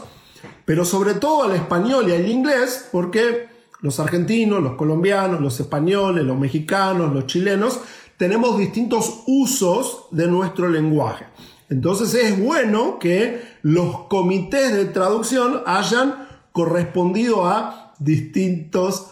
pero 0.66 0.86
sobre 0.86 1.16
todo 1.16 1.44
al 1.44 1.56
español 1.56 2.10
y 2.10 2.14
al 2.14 2.28
inglés, 2.28 2.88
porque 2.92 3.51
los 3.82 4.00
argentinos, 4.00 4.62
los 4.62 4.76
colombianos, 4.76 5.42
los 5.42 5.60
españoles, 5.60 6.24
los 6.24 6.38
mexicanos, 6.38 7.14
los 7.14 7.26
chilenos, 7.26 7.80
tenemos 8.18 8.58
distintos 8.58 9.24
usos 9.26 10.06
de 10.12 10.28
nuestro 10.28 10.70
lenguaje. 10.70 11.26
Entonces 11.70 12.14
es 12.14 12.40
bueno 12.40 13.00
que 13.00 13.42
los 13.64 14.08
comités 14.08 14.74
de 14.74 14.86
traducción 14.86 15.64
hayan 15.66 16.28
correspondido 16.52 17.48
a 17.48 17.94
distintos 17.98 19.08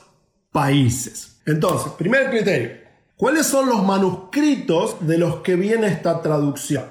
países. 0.52 1.42
Entonces, 1.46 1.94
primer 1.94 2.30
criterio, 2.30 2.72
¿cuáles 3.16 3.48
son 3.48 3.70
los 3.70 3.84
manuscritos 3.84 4.98
de 5.08 5.18
los 5.18 5.38
que 5.38 5.56
viene 5.56 5.88
esta 5.88 6.22
traducción? 6.22 6.86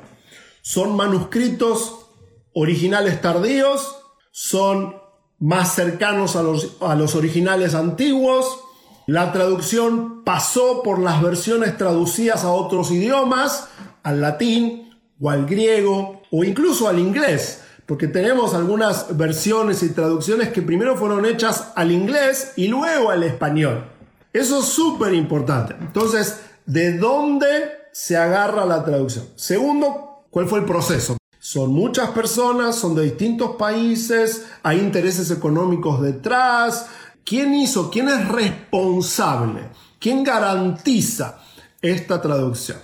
¿Son 0.63 0.97
manuscritos 0.97 2.07
originales 2.55 3.21
tardíos? 3.21 3.97
¿Son 4.33 4.97
más 5.39 5.75
cercanos 5.75 6.37
a 6.37 6.43
los, 6.43 6.77
a 6.81 6.95
los 6.95 7.15
originales 7.15 7.75
antiguos? 7.75 8.61
La 9.07 9.33
traducción 9.33 10.23
pasó 10.23 10.83
por 10.83 10.99
las 10.99 11.23
versiones 11.23 11.79
traducidas 11.79 12.45
a 12.45 12.51
otros 12.51 12.91
idiomas, 12.91 13.69
al 14.03 14.21
latín 14.21 14.95
o 15.21 15.31
al 15.31 15.47
griego 15.47 16.21
o 16.31 16.45
incluso 16.45 16.89
al 16.89 16.99
inglés, 16.99 17.63
porque 17.87 18.07
tenemos 18.07 18.53
algunas 18.53 19.17
versiones 19.17 19.83
y 19.83 19.91
traducciones 19.91 20.51
que 20.51 20.61
primero 20.61 20.97
fueron 20.97 21.25
hechas 21.25 21.73
al 21.75 21.91
inglés 21.91 22.53
y 22.57 22.69
luego 22.69 23.11
al 23.11 23.23
español. 23.23 23.87
Eso 24.33 24.61
es 24.61 24.67
súper 24.67 25.15
importante. 25.15 25.75
Entonces, 25.81 26.41
¿de 26.67 26.99
dónde 26.99 27.47
se 27.93 28.17
agarra 28.17 28.67
la 28.67 28.85
traducción? 28.85 29.25
Segundo, 29.37 30.27
¿cuál 30.31 30.47
fue 30.49 30.59
el 30.59 30.67
proceso? 30.67 31.17
Son 31.51 31.73
muchas 31.73 32.11
personas, 32.11 32.77
son 32.77 32.95
de 32.95 33.05
distintos 33.05 33.57
países, 33.57 34.45
hay 34.63 34.81
intereses 34.81 35.31
económicos 35.31 36.03
detrás. 36.03 36.89
¿Quién 37.25 37.55
hizo? 37.55 37.91
¿Quién 37.91 38.11
es 38.11 38.29
responsable? 38.29 39.63
¿Quién 39.99 40.25
garantiza 40.25 41.39
esta 41.81 42.21
traducción? 42.21 42.77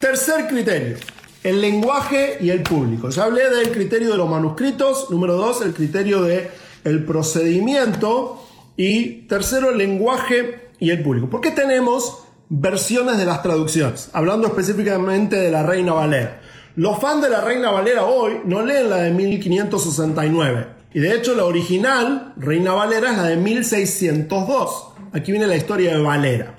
Tercer 0.00 0.48
criterio, 0.48 0.96
el 1.44 1.60
lenguaje 1.60 2.38
y 2.40 2.50
el 2.50 2.64
público. 2.64 3.10
Ya 3.10 3.22
hablé 3.22 3.48
del 3.48 3.70
criterio 3.70 4.10
de 4.10 4.16
los 4.16 4.28
manuscritos. 4.28 5.08
Número 5.10 5.34
dos, 5.34 5.62
el 5.62 5.72
criterio 5.72 6.22
del 6.22 6.48
el 6.82 7.04
procedimiento. 7.04 8.44
Y 8.76 9.28
tercero, 9.28 9.70
el 9.70 9.78
lenguaje 9.78 10.70
y 10.80 10.90
el 10.90 11.00
público. 11.00 11.30
¿Por 11.30 11.42
qué 11.42 11.52
tenemos 11.52 12.24
versiones 12.48 13.18
de 13.18 13.26
las 13.26 13.40
traducciones? 13.40 14.10
Hablando 14.12 14.48
específicamente 14.48 15.36
de 15.36 15.52
la 15.52 15.62
Reina 15.62 15.92
Valera. 15.92 16.39
Los 16.80 16.98
fans 16.98 17.20
de 17.20 17.28
la 17.28 17.42
Reina 17.42 17.70
Valera 17.70 18.06
hoy 18.06 18.40
no 18.46 18.62
leen 18.62 18.88
la 18.88 18.96
de 19.02 19.10
1569. 19.10 20.66
Y 20.94 21.00
de 21.00 21.14
hecho 21.14 21.34
la 21.34 21.44
original, 21.44 22.32
Reina 22.38 22.72
Valera, 22.72 23.10
es 23.10 23.18
la 23.18 23.24
de 23.24 23.36
1602. 23.36 24.86
Aquí 25.12 25.30
viene 25.30 25.46
la 25.46 25.56
historia 25.56 25.94
de 25.94 26.02
Valera. 26.02 26.54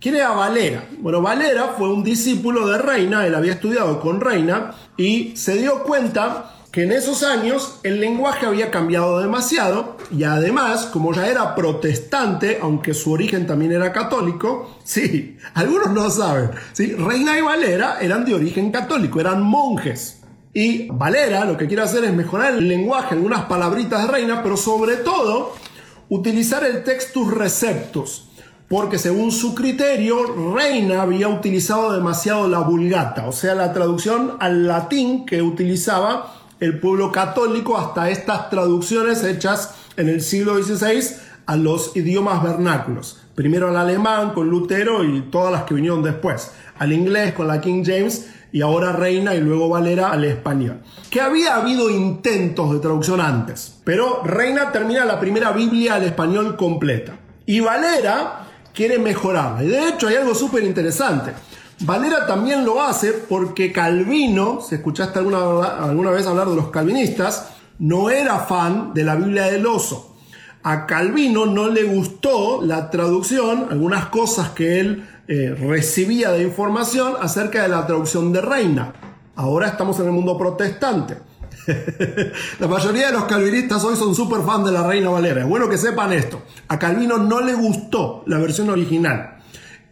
¿Quién 0.00 0.16
era 0.16 0.30
Valera? 0.30 0.86
Bueno, 1.00 1.20
Valera 1.20 1.74
fue 1.76 1.92
un 1.92 2.02
discípulo 2.02 2.66
de 2.66 2.78
Reina, 2.78 3.26
él 3.26 3.34
había 3.34 3.52
estudiado 3.52 4.00
con 4.00 4.22
Reina 4.22 4.72
y 4.96 5.36
se 5.36 5.58
dio 5.58 5.82
cuenta 5.82 6.61
que 6.72 6.84
en 6.84 6.92
esos 6.92 7.22
años 7.22 7.80
el 7.82 8.00
lenguaje 8.00 8.46
había 8.46 8.70
cambiado 8.70 9.20
demasiado 9.20 9.98
y 10.10 10.24
además, 10.24 10.86
como 10.86 11.12
ya 11.12 11.28
era 11.28 11.54
protestante, 11.54 12.58
aunque 12.62 12.94
su 12.94 13.12
origen 13.12 13.46
también 13.46 13.72
era 13.72 13.92
católico, 13.92 14.78
sí, 14.84 15.36
algunos 15.52 15.92
no 15.92 16.08
saben, 16.10 16.50
¿sí? 16.72 16.94
Reina 16.94 17.38
y 17.38 17.42
Valera 17.42 17.98
eran 18.00 18.24
de 18.24 18.34
origen 18.34 18.72
católico, 18.72 19.20
eran 19.20 19.42
monjes. 19.42 20.22
Y 20.54 20.88
Valera 20.88 21.44
lo 21.44 21.58
que 21.58 21.66
quiere 21.66 21.82
hacer 21.82 22.04
es 22.04 22.14
mejorar 22.14 22.54
el 22.54 22.66
lenguaje, 22.66 23.14
algunas 23.14 23.44
palabritas 23.44 24.02
de 24.02 24.08
Reina, 24.10 24.42
pero 24.42 24.56
sobre 24.56 24.96
todo 24.96 25.54
utilizar 26.08 26.64
el 26.64 26.82
textus 26.84 27.32
receptus 27.32 28.28
porque 28.68 28.98
según 28.98 29.32
su 29.32 29.54
criterio, 29.54 30.54
Reina 30.54 31.02
había 31.02 31.28
utilizado 31.28 31.92
demasiado 31.92 32.48
la 32.48 32.60
vulgata, 32.60 33.26
o 33.26 33.32
sea, 33.32 33.54
la 33.54 33.74
traducción 33.74 34.38
al 34.40 34.66
latín 34.66 35.26
que 35.26 35.42
utilizaba 35.42 36.41
el 36.62 36.78
pueblo 36.78 37.10
católico 37.10 37.76
hasta 37.76 38.08
estas 38.08 38.48
traducciones 38.48 39.24
hechas 39.24 39.74
en 39.96 40.08
el 40.08 40.20
siglo 40.20 40.62
XVI 40.62 41.16
a 41.44 41.56
los 41.56 41.96
idiomas 41.96 42.40
vernáculos. 42.40 43.20
Primero 43.34 43.68
al 43.68 43.76
alemán 43.76 44.32
con 44.32 44.48
Lutero 44.48 45.02
y 45.02 45.22
todas 45.22 45.50
las 45.50 45.64
que 45.64 45.74
vinieron 45.74 46.04
después. 46.04 46.52
Al 46.78 46.92
inglés 46.92 47.32
con 47.32 47.48
la 47.48 47.60
King 47.60 47.82
James 47.84 48.28
y 48.52 48.62
ahora 48.62 48.92
Reina 48.92 49.34
y 49.34 49.40
luego 49.40 49.70
Valera 49.70 50.12
al 50.12 50.22
español. 50.24 50.78
Que 51.10 51.20
había 51.20 51.56
habido 51.56 51.90
intentos 51.90 52.72
de 52.72 52.78
traducción 52.78 53.20
antes, 53.20 53.80
pero 53.82 54.22
Reina 54.22 54.70
termina 54.70 55.04
la 55.04 55.18
primera 55.18 55.50
Biblia 55.50 55.96
al 55.96 56.04
español 56.04 56.56
completa. 56.56 57.18
Y 57.44 57.58
Valera 57.58 58.46
quiere 58.72 59.00
mejorarla. 59.00 59.64
Y 59.64 59.66
de 59.66 59.88
hecho 59.88 60.06
hay 60.06 60.14
algo 60.14 60.36
súper 60.36 60.62
interesante. 60.62 61.32
Valera 61.84 62.26
también 62.26 62.64
lo 62.64 62.80
hace 62.80 63.12
porque 63.12 63.72
Calvino, 63.72 64.60
si 64.60 64.76
escuchaste 64.76 65.18
alguna, 65.18 65.84
alguna 65.84 66.10
vez 66.10 66.26
hablar 66.26 66.48
de 66.48 66.54
los 66.54 66.68
calvinistas, 66.68 67.48
no 67.78 68.10
era 68.10 68.38
fan 68.40 68.94
de 68.94 69.02
la 69.04 69.16
Biblia 69.16 69.44
del 69.46 69.66
oso. 69.66 70.14
A 70.62 70.86
Calvino 70.86 71.46
no 71.46 71.68
le 71.68 71.82
gustó 71.82 72.62
la 72.62 72.88
traducción, 72.88 73.66
algunas 73.70 74.06
cosas 74.06 74.50
que 74.50 74.78
él 74.78 75.08
eh, 75.26 75.56
recibía 75.58 76.30
de 76.30 76.44
información 76.44 77.14
acerca 77.20 77.62
de 77.62 77.68
la 77.68 77.84
traducción 77.84 78.32
de 78.32 78.40
Reina. 78.40 78.92
Ahora 79.34 79.66
estamos 79.66 79.98
en 79.98 80.06
el 80.06 80.12
mundo 80.12 80.38
protestante. 80.38 81.16
la 82.60 82.68
mayoría 82.68 83.08
de 83.08 83.12
los 83.12 83.24
calvinistas 83.24 83.82
hoy 83.82 83.96
son 83.96 84.14
súper 84.14 84.42
fan 84.42 84.62
de 84.62 84.70
la 84.70 84.86
Reina 84.86 85.10
Valera. 85.10 85.40
Es 85.40 85.48
bueno 85.48 85.68
que 85.68 85.78
sepan 85.78 86.12
esto. 86.12 86.42
A 86.68 86.78
Calvino 86.78 87.18
no 87.18 87.40
le 87.40 87.54
gustó 87.54 88.22
la 88.26 88.38
versión 88.38 88.70
original. 88.70 89.41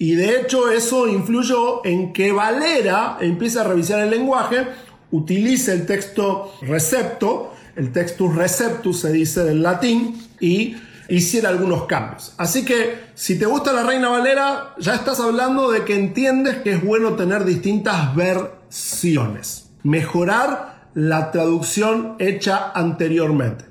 Y 0.00 0.14
de 0.14 0.40
hecho 0.40 0.70
eso 0.70 1.06
influyó 1.06 1.84
en 1.84 2.14
que 2.14 2.32
Valera 2.32 3.18
empiece 3.20 3.60
a 3.60 3.64
revisar 3.64 4.00
el 4.00 4.08
lenguaje, 4.08 4.66
utilice 5.10 5.74
el 5.74 5.84
texto 5.84 6.54
recepto, 6.62 7.52
el 7.76 7.92
textus 7.92 8.34
receptus 8.34 9.00
se 9.00 9.12
dice 9.12 9.44
del 9.44 9.62
latín, 9.62 10.18
y 10.40 10.74
hiciera 11.10 11.50
algunos 11.50 11.84
cambios. 11.84 12.32
Así 12.38 12.64
que 12.64 13.10
si 13.14 13.38
te 13.38 13.44
gusta 13.44 13.74
la 13.74 13.82
Reina 13.82 14.08
Valera, 14.08 14.74
ya 14.78 14.94
estás 14.94 15.20
hablando 15.20 15.70
de 15.70 15.84
que 15.84 15.96
entiendes 15.96 16.56
que 16.62 16.72
es 16.72 16.82
bueno 16.82 17.12
tener 17.12 17.44
distintas 17.44 18.16
versiones. 18.16 19.68
Mejorar 19.82 20.88
la 20.94 21.30
traducción 21.30 22.16
hecha 22.18 22.72
anteriormente. 22.74 23.66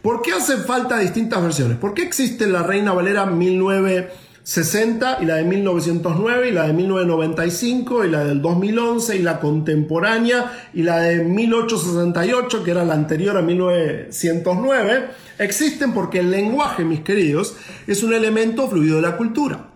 ¿Por 0.00 0.22
qué 0.22 0.32
hacen 0.32 0.64
falta 0.64 0.98
distintas 0.98 1.42
versiones? 1.42 1.76
¿Por 1.76 1.92
qué 1.92 2.04
existe 2.04 2.46
la 2.46 2.62
Reina 2.62 2.94
Valera 2.94 3.26
19 3.26 4.23
60 4.44 5.20
y 5.22 5.24
la 5.24 5.36
de 5.36 5.44
1909 5.44 6.50
y 6.50 6.52
la 6.52 6.66
de 6.66 6.74
1995 6.74 8.04
y 8.04 8.10
la 8.10 8.24
del 8.24 8.42
2011 8.42 9.16
y 9.16 9.22
la 9.22 9.40
contemporánea 9.40 10.68
y 10.74 10.82
la 10.82 10.98
de 10.98 11.24
1868 11.24 12.62
que 12.62 12.70
era 12.70 12.84
la 12.84 12.92
anterior 12.92 13.38
a 13.38 13.42
1909 13.42 15.08
existen 15.38 15.94
porque 15.94 16.20
el 16.20 16.30
lenguaje, 16.30 16.84
mis 16.84 17.00
queridos, 17.00 17.56
es 17.86 18.02
un 18.02 18.12
elemento 18.12 18.68
fluido 18.68 18.96
de 18.96 19.02
la 19.02 19.16
cultura. 19.16 19.70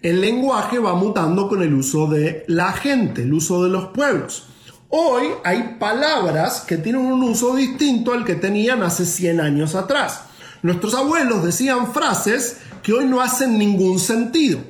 El 0.00 0.22
lenguaje 0.22 0.78
va 0.78 0.94
mutando 0.94 1.46
con 1.46 1.62
el 1.62 1.74
uso 1.74 2.06
de 2.06 2.44
la 2.46 2.72
gente, 2.72 3.22
el 3.22 3.32
uso 3.34 3.62
de 3.62 3.70
los 3.70 3.88
pueblos. 3.88 4.48
Hoy 4.88 5.24
hay 5.44 5.76
palabras 5.78 6.62
que 6.66 6.78
tienen 6.78 7.02
un 7.02 7.22
uso 7.22 7.54
distinto 7.54 8.14
al 8.14 8.24
que 8.24 8.36
tenían 8.36 8.82
hace 8.82 9.04
100 9.04 9.40
años 9.40 9.74
atrás. 9.74 10.24
Nuestros 10.62 10.94
abuelos 10.94 11.44
decían 11.44 11.92
frases 11.92 12.58
que 12.84 12.92
hoy 12.92 13.06
no 13.06 13.22
hacen 13.22 13.58
ningún 13.58 13.98
sentido. 13.98 14.60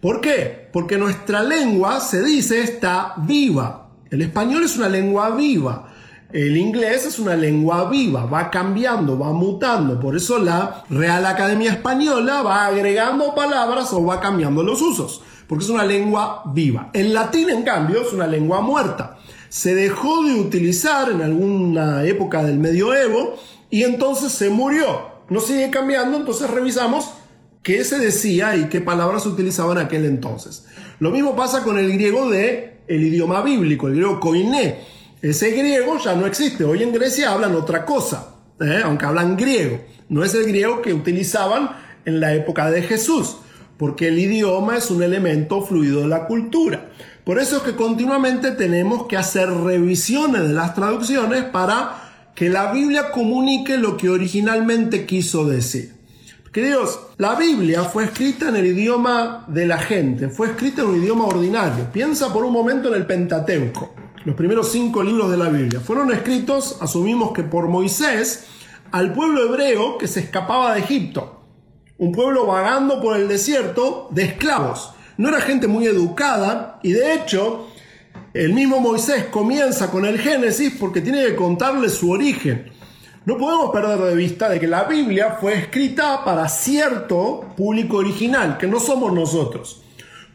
¿Por 0.00 0.20
qué? 0.20 0.68
Porque 0.72 0.98
nuestra 0.98 1.42
lengua, 1.42 2.00
se 2.00 2.22
dice, 2.22 2.60
está 2.60 3.14
viva. 3.16 3.88
El 4.10 4.20
español 4.20 4.62
es 4.62 4.76
una 4.76 4.90
lengua 4.90 5.30
viva. 5.30 5.90
El 6.30 6.54
inglés 6.58 7.06
es 7.06 7.18
una 7.18 7.34
lengua 7.34 7.88
viva, 7.88 8.26
va 8.26 8.50
cambiando, 8.50 9.18
va 9.18 9.32
mutando. 9.32 9.98
Por 9.98 10.16
eso 10.16 10.38
la 10.38 10.84
Real 10.90 11.24
Academia 11.24 11.72
Española 11.72 12.42
va 12.42 12.66
agregando 12.66 13.34
palabras 13.34 13.90
o 13.94 14.04
va 14.04 14.20
cambiando 14.20 14.62
los 14.62 14.82
usos, 14.82 15.22
porque 15.46 15.64
es 15.64 15.70
una 15.70 15.84
lengua 15.84 16.42
viva. 16.52 16.90
El 16.92 17.14
latín, 17.14 17.48
en 17.48 17.62
cambio, 17.62 18.02
es 18.02 18.12
una 18.12 18.26
lengua 18.26 18.60
muerta. 18.60 19.16
Se 19.48 19.74
dejó 19.74 20.24
de 20.24 20.34
utilizar 20.34 21.10
en 21.10 21.22
alguna 21.22 22.04
época 22.04 22.42
del 22.42 22.58
medioevo 22.58 23.36
y 23.70 23.84
entonces 23.84 24.30
se 24.32 24.50
murió. 24.50 25.16
No 25.30 25.40
sigue 25.40 25.70
cambiando, 25.70 26.18
entonces 26.18 26.50
revisamos 26.50 27.12
qué 27.66 27.82
se 27.82 27.98
decía 27.98 28.54
y 28.54 28.66
qué 28.66 28.80
palabras 28.80 29.24
se 29.24 29.28
utilizaban 29.28 29.78
en 29.78 29.86
aquel 29.86 30.04
entonces. 30.04 30.66
Lo 31.00 31.10
mismo 31.10 31.34
pasa 31.34 31.64
con 31.64 31.76
el 31.80 31.92
griego 31.92 32.30
de 32.30 32.76
el 32.86 33.02
idioma 33.04 33.42
bíblico, 33.42 33.88
el 33.88 33.94
griego 33.94 34.20
koiné. 34.20 34.82
Ese 35.20 35.50
griego 35.50 35.98
ya 35.98 36.14
no 36.14 36.26
existe. 36.26 36.62
Hoy 36.62 36.84
en 36.84 36.92
Grecia 36.92 37.32
hablan 37.32 37.56
otra 37.56 37.84
cosa, 37.84 38.36
¿eh? 38.60 38.82
aunque 38.84 39.04
hablan 39.04 39.36
griego. 39.36 39.80
No 40.08 40.22
es 40.22 40.32
el 40.36 40.44
griego 40.46 40.80
que 40.80 40.94
utilizaban 40.94 41.70
en 42.04 42.20
la 42.20 42.34
época 42.34 42.70
de 42.70 42.82
Jesús, 42.82 43.38
porque 43.78 44.06
el 44.08 44.18
idioma 44.20 44.76
es 44.76 44.88
un 44.92 45.02
elemento 45.02 45.60
fluido 45.62 46.02
de 46.02 46.06
la 46.06 46.26
cultura. 46.26 46.90
Por 47.24 47.40
eso 47.40 47.56
es 47.56 47.62
que 47.64 47.74
continuamente 47.74 48.52
tenemos 48.52 49.08
que 49.08 49.16
hacer 49.16 49.50
revisiones 49.50 50.42
de 50.42 50.54
las 50.54 50.76
traducciones 50.76 51.42
para 51.42 52.30
que 52.36 52.48
la 52.48 52.70
Biblia 52.70 53.10
comunique 53.10 53.76
lo 53.76 53.96
que 53.96 54.08
originalmente 54.08 55.04
quiso 55.04 55.46
decir. 55.46 55.95
Queridos, 56.56 57.00
la 57.18 57.34
Biblia 57.34 57.84
fue 57.84 58.04
escrita 58.04 58.48
en 58.48 58.56
el 58.56 58.64
idioma 58.64 59.44
de 59.46 59.66
la 59.66 59.76
gente, 59.76 60.30
fue 60.30 60.46
escrita 60.46 60.80
en 60.80 60.88
un 60.88 61.02
idioma 61.02 61.26
ordinario. 61.26 61.92
Piensa 61.92 62.32
por 62.32 62.46
un 62.46 62.52
momento 62.54 62.88
en 62.88 62.94
el 62.94 63.04
Pentateuco, 63.04 63.94
los 64.24 64.34
primeros 64.34 64.72
cinco 64.72 65.02
libros 65.02 65.30
de 65.30 65.36
la 65.36 65.50
Biblia. 65.50 65.80
Fueron 65.80 66.10
escritos, 66.12 66.78
asumimos 66.80 67.32
que 67.34 67.42
por 67.42 67.68
Moisés, 67.68 68.46
al 68.90 69.12
pueblo 69.12 69.44
hebreo 69.44 69.98
que 69.98 70.08
se 70.08 70.20
escapaba 70.20 70.72
de 70.72 70.80
Egipto. 70.80 71.42
Un 71.98 72.12
pueblo 72.12 72.46
vagando 72.46 73.02
por 73.02 73.18
el 73.18 73.28
desierto 73.28 74.08
de 74.12 74.24
esclavos. 74.24 74.92
No 75.18 75.28
era 75.28 75.42
gente 75.42 75.66
muy 75.66 75.84
educada 75.84 76.80
y 76.82 76.92
de 76.92 77.12
hecho 77.12 77.66
el 78.32 78.54
mismo 78.54 78.80
Moisés 78.80 79.26
comienza 79.26 79.90
con 79.90 80.06
el 80.06 80.18
Génesis 80.18 80.72
porque 80.80 81.02
tiene 81.02 81.22
que 81.26 81.36
contarle 81.36 81.90
su 81.90 82.10
origen. 82.10 82.72
No 83.26 83.36
podemos 83.36 83.72
perder 83.72 83.98
de 83.98 84.14
vista 84.14 84.48
de 84.48 84.60
que 84.60 84.68
la 84.68 84.84
Biblia 84.84 85.38
fue 85.40 85.54
escrita 85.54 86.24
para 86.24 86.48
cierto 86.48 87.44
público 87.56 87.96
original, 87.96 88.56
que 88.56 88.68
no 88.68 88.78
somos 88.78 89.12
nosotros. 89.12 89.82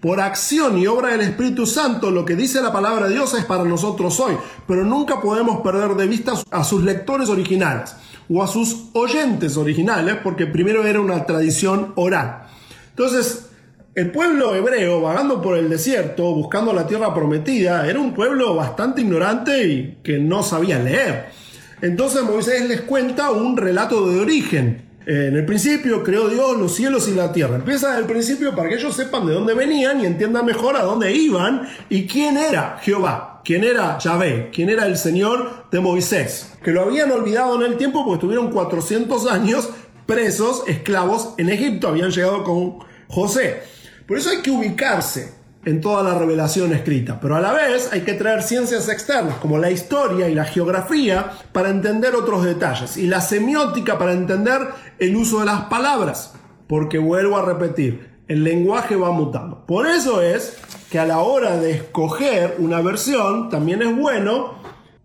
Por 0.01 0.19
acción 0.19 0.77
y 0.77 0.87
obra 0.87 1.11
del 1.11 1.21
Espíritu 1.21 1.65
Santo, 1.65 2.11
lo 2.11 2.25
que 2.25 2.35
dice 2.35 2.61
la 2.61 2.73
palabra 2.73 3.07
de 3.07 3.13
Dios 3.13 3.33
es 3.33 3.45
para 3.45 3.63
nosotros 3.63 4.19
hoy, 4.19 4.35
pero 4.67 4.83
nunca 4.83 5.21
podemos 5.21 5.61
perder 5.61 5.95
de 5.95 6.05
vista 6.05 6.33
a 6.51 6.65
sus 6.65 6.83
lectores 6.83 7.29
originales 7.29 7.95
o 8.29 8.43
a 8.43 8.47
sus 8.47 8.87
oyentes 8.91 9.55
originales, 9.55 10.17
porque 10.21 10.45
primero 10.45 10.85
era 10.85 10.99
una 10.99 11.25
tradición 11.25 11.93
oral. 11.95 12.43
Entonces, 12.89 13.51
el 13.95 14.11
pueblo 14.11 14.53
hebreo, 14.53 14.99
vagando 14.99 15.41
por 15.41 15.57
el 15.57 15.69
desierto, 15.69 16.33
buscando 16.33 16.73
la 16.73 16.85
tierra 16.87 17.13
prometida, 17.13 17.87
era 17.87 18.01
un 18.01 18.13
pueblo 18.13 18.53
bastante 18.53 18.99
ignorante 18.99 19.65
y 19.65 19.97
que 20.03 20.19
no 20.19 20.43
sabía 20.43 20.77
leer. 20.77 21.39
Entonces 21.81 22.21
Moisés 22.23 22.67
les 22.67 22.81
cuenta 22.81 23.31
un 23.31 23.57
relato 23.57 24.07
de 24.09 24.19
origen. 24.19 24.89
En 25.07 25.35
el 25.35 25.45
principio 25.45 26.03
creó 26.03 26.29
Dios 26.29 26.57
los 26.57 26.75
cielos 26.75 27.07
y 27.07 27.15
la 27.15 27.33
tierra. 27.33 27.55
Empieza 27.55 27.87
desde 27.87 28.01
el 28.01 28.07
principio 28.07 28.55
para 28.55 28.69
que 28.69 28.75
ellos 28.75 28.95
sepan 28.95 29.25
de 29.25 29.33
dónde 29.33 29.55
venían 29.55 29.99
y 29.99 30.05
entiendan 30.05 30.45
mejor 30.45 30.75
a 30.75 30.83
dónde 30.83 31.11
iban 31.11 31.67
y 31.89 32.05
quién 32.05 32.37
era 32.37 32.77
Jehová, 32.83 33.41
quién 33.43 33.63
era 33.63 33.97
Yahvé, 33.97 34.51
quién 34.53 34.69
era 34.69 34.85
el 34.85 34.95
Señor 34.95 35.65
de 35.71 35.79
Moisés. 35.79 36.53
Que 36.63 36.71
lo 36.71 36.81
habían 36.81 37.11
olvidado 37.11 37.55
en 37.55 37.71
el 37.71 37.77
tiempo 37.77 38.05
porque 38.05 38.17
estuvieron 38.17 38.51
400 38.51 39.25
años 39.25 39.69
presos, 40.05 40.63
esclavos 40.67 41.33
en 41.39 41.49
Egipto, 41.49 41.87
habían 41.87 42.11
llegado 42.11 42.43
con 42.43 42.77
José. 43.07 43.63
Por 44.07 44.19
eso 44.19 44.29
hay 44.29 44.41
que 44.43 44.51
ubicarse 44.51 45.40
en 45.63 45.81
toda 45.81 46.03
la 46.03 46.17
revelación 46.17 46.73
escrita, 46.73 47.19
pero 47.19 47.35
a 47.35 47.41
la 47.41 47.53
vez 47.53 47.89
hay 47.91 48.01
que 48.01 48.13
traer 48.13 48.41
ciencias 48.41 48.89
externas 48.89 49.35
como 49.35 49.57
la 49.57 49.69
historia 49.69 50.27
y 50.27 50.35
la 50.35 50.45
geografía 50.45 51.31
para 51.51 51.69
entender 51.69 52.15
otros 52.15 52.43
detalles 52.43 52.97
y 52.97 53.07
la 53.07 53.21
semiótica 53.21 53.97
para 53.97 54.13
entender 54.13 54.61
el 54.97 55.15
uso 55.15 55.39
de 55.39 55.45
las 55.45 55.65
palabras, 55.65 56.33
porque 56.67 56.97
vuelvo 56.97 57.37
a 57.37 57.45
repetir, 57.45 58.11
el 58.27 58.43
lenguaje 58.43 58.95
va 58.95 59.11
mutando. 59.11 59.65
Por 59.65 59.87
eso 59.87 60.21
es 60.21 60.57
que 60.89 60.99
a 60.99 61.05
la 61.05 61.19
hora 61.19 61.57
de 61.57 61.71
escoger 61.71 62.55
una 62.59 62.81
versión 62.81 63.49
también 63.49 63.81
es 63.81 63.95
bueno 63.95 64.55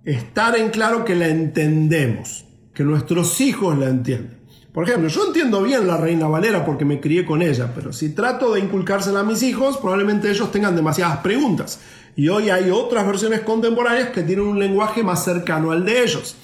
estar 0.05 0.57
en 0.57 0.71
claro 0.71 1.05
que 1.05 1.16
la 1.16 1.29
entendemos, 1.29 2.47
que 2.73 2.85
nuestros 2.85 3.40
hijos 3.40 3.77
la 3.77 3.87
entienden. 3.87 4.45
Por 4.77 4.87
ejemplo, 4.87 5.09
yo 5.09 5.29
entiendo 5.29 5.62
bien 5.62 5.87
la 5.87 5.97
Reina 5.97 6.29
Valera 6.29 6.62
porque 6.62 6.85
me 6.85 7.01
crié 7.01 7.25
con 7.25 7.41
ella, 7.41 7.73
pero 7.75 7.95
si 7.95 8.11
trato 8.11 8.53
de 8.53 8.61
inculcársela 8.61 9.21
a 9.21 9.23
mis 9.23 9.43
hijos, 9.43 9.79
probablemente 9.79 10.31
ellos 10.31 10.53
tengan 10.53 10.77
demasiadas 10.77 11.21
preguntas. 11.21 11.81
Y 12.15 12.29
hoy 12.29 12.51
hay 12.51 12.69
otras 12.69 13.07
versiones 13.07 13.41
contemporáneas 13.41 14.11
que 14.11 14.23
tienen 14.23 14.45
un 14.45 14.59
lenguaje 14.59 15.03
más 15.03 15.25
cercano 15.25 15.71
al 15.71 15.87
de 15.87 16.03
ellos. 16.03 16.37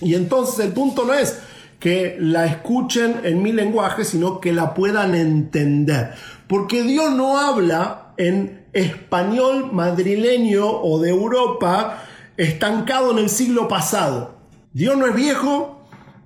Y 0.00 0.16
entonces 0.16 0.66
el 0.66 0.72
punto 0.72 1.04
no 1.04 1.14
es 1.14 1.38
que 1.78 2.16
la 2.18 2.46
escuchen 2.46 3.20
en 3.22 3.40
mi 3.40 3.52
lenguaje, 3.52 4.04
sino 4.04 4.40
que 4.40 4.52
la 4.52 4.74
puedan 4.74 5.14
entender. 5.14 6.14
Porque 6.48 6.82
Dios 6.82 7.14
no 7.14 7.38
habla 7.38 8.14
en 8.16 8.66
español 8.72 9.70
madrileño 9.70 10.68
o 10.68 10.98
de 10.98 11.10
Europa 11.10 12.02
estancado 12.36 13.12
en 13.12 13.18
el 13.18 13.30
siglo 13.30 13.68
pasado. 13.68 14.40
Dios 14.72 14.96
no 14.96 15.06
es 15.06 15.14
viejo, 15.14 15.79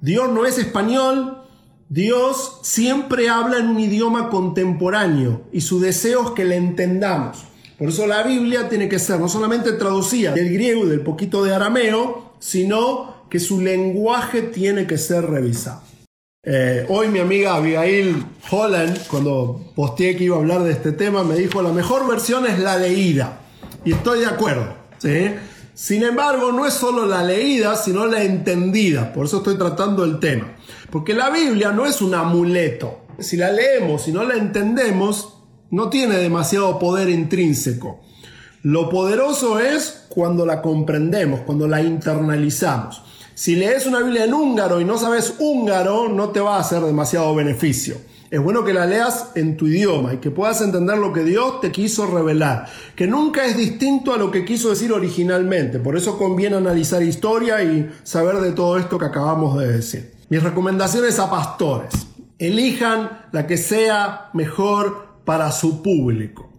Dios 0.04 0.30
no 0.30 0.44
es 0.44 0.58
español, 0.58 1.38
Dios 1.88 2.58
siempre 2.62 3.30
habla 3.30 3.56
en 3.56 3.68
un 3.68 3.80
idioma 3.80 4.28
contemporáneo 4.28 5.44
y 5.50 5.62
su 5.62 5.80
deseo 5.80 6.26
es 6.26 6.30
que 6.32 6.44
le 6.44 6.56
entendamos. 6.56 7.42
Por 7.78 7.88
eso 7.88 8.06
la 8.06 8.22
Biblia 8.22 8.68
tiene 8.68 8.90
que 8.90 8.98
ser 8.98 9.18
no 9.18 9.30
solamente 9.30 9.72
traducida 9.72 10.32
del 10.32 10.52
griego 10.52 10.84
y 10.84 10.90
del 10.90 11.00
poquito 11.00 11.42
de 11.42 11.54
arameo, 11.54 12.34
sino 12.38 13.24
que 13.30 13.40
su 13.40 13.62
lenguaje 13.62 14.42
tiene 14.42 14.86
que 14.86 14.98
ser 14.98 15.24
revisado. 15.24 15.80
Eh, 16.42 16.84
hoy 16.90 17.08
mi 17.08 17.20
amiga 17.20 17.54
Abigail 17.54 18.26
Holland, 18.50 19.06
cuando 19.08 19.72
posteé 19.74 20.16
que 20.16 20.24
iba 20.24 20.36
a 20.36 20.40
hablar 20.40 20.64
de 20.64 20.72
este 20.72 20.92
tema, 20.92 21.24
me 21.24 21.34
dijo 21.34 21.62
la 21.62 21.72
mejor 21.72 22.06
versión 22.06 22.44
es 22.44 22.58
la 22.58 22.76
leída. 22.76 23.40
Y 23.86 23.92
estoy 23.92 24.20
de 24.20 24.26
acuerdo. 24.26 24.74
¿sí? 24.98 25.30
Sin 25.74 26.04
embargo, 26.04 26.52
no 26.52 26.66
es 26.66 26.74
solo 26.74 27.04
la 27.04 27.24
leída, 27.24 27.74
sino 27.74 28.06
la 28.06 28.22
entendida. 28.22 29.12
Por 29.12 29.26
eso 29.26 29.38
estoy 29.38 29.58
tratando 29.58 30.04
el 30.04 30.20
tema. 30.20 30.56
Porque 30.90 31.14
la 31.14 31.30
Biblia 31.30 31.72
no 31.72 31.84
es 31.84 32.00
un 32.00 32.14
amuleto. 32.14 33.00
Si 33.18 33.36
la 33.36 33.50
leemos 33.50 34.06
y 34.06 34.12
no 34.12 34.22
la 34.22 34.34
entendemos, 34.34 35.34
no 35.70 35.90
tiene 35.90 36.16
demasiado 36.18 36.78
poder 36.78 37.08
intrínseco. 37.08 38.00
Lo 38.62 38.88
poderoso 38.88 39.58
es 39.58 40.06
cuando 40.08 40.46
la 40.46 40.62
comprendemos, 40.62 41.40
cuando 41.40 41.66
la 41.66 41.82
internalizamos. 41.82 43.02
Si 43.34 43.56
lees 43.56 43.86
una 43.86 43.98
Biblia 44.00 44.24
en 44.24 44.34
húngaro 44.34 44.80
y 44.80 44.84
no 44.84 44.96
sabes 44.96 45.34
húngaro, 45.40 46.08
no 46.08 46.30
te 46.30 46.38
va 46.38 46.56
a 46.56 46.60
hacer 46.60 46.82
demasiado 46.82 47.34
beneficio. 47.34 47.96
Es 48.30 48.42
bueno 48.42 48.64
que 48.64 48.72
la 48.72 48.86
leas 48.86 49.32
en 49.34 49.56
tu 49.56 49.66
idioma 49.66 50.14
y 50.14 50.16
que 50.18 50.30
puedas 50.30 50.60
entender 50.60 50.98
lo 50.98 51.12
que 51.12 51.22
Dios 51.24 51.60
te 51.60 51.70
quiso 51.70 52.06
revelar, 52.06 52.66
que 52.96 53.06
nunca 53.06 53.44
es 53.44 53.56
distinto 53.56 54.12
a 54.12 54.16
lo 54.16 54.30
que 54.30 54.44
quiso 54.44 54.70
decir 54.70 54.92
originalmente. 54.92 55.78
Por 55.78 55.96
eso 55.96 56.18
conviene 56.18 56.56
analizar 56.56 57.02
historia 57.02 57.62
y 57.62 57.90
saber 58.02 58.36
de 58.36 58.52
todo 58.52 58.78
esto 58.78 58.98
que 58.98 59.06
acabamos 59.06 59.58
de 59.58 59.72
decir. 59.72 60.14
Mis 60.30 60.42
recomendaciones 60.42 61.18
a 61.18 61.30
pastores. 61.30 61.92
Elijan 62.38 63.28
la 63.30 63.46
que 63.46 63.56
sea 63.56 64.30
mejor 64.32 65.06
para 65.24 65.52
su 65.52 65.82
público. 65.82 66.50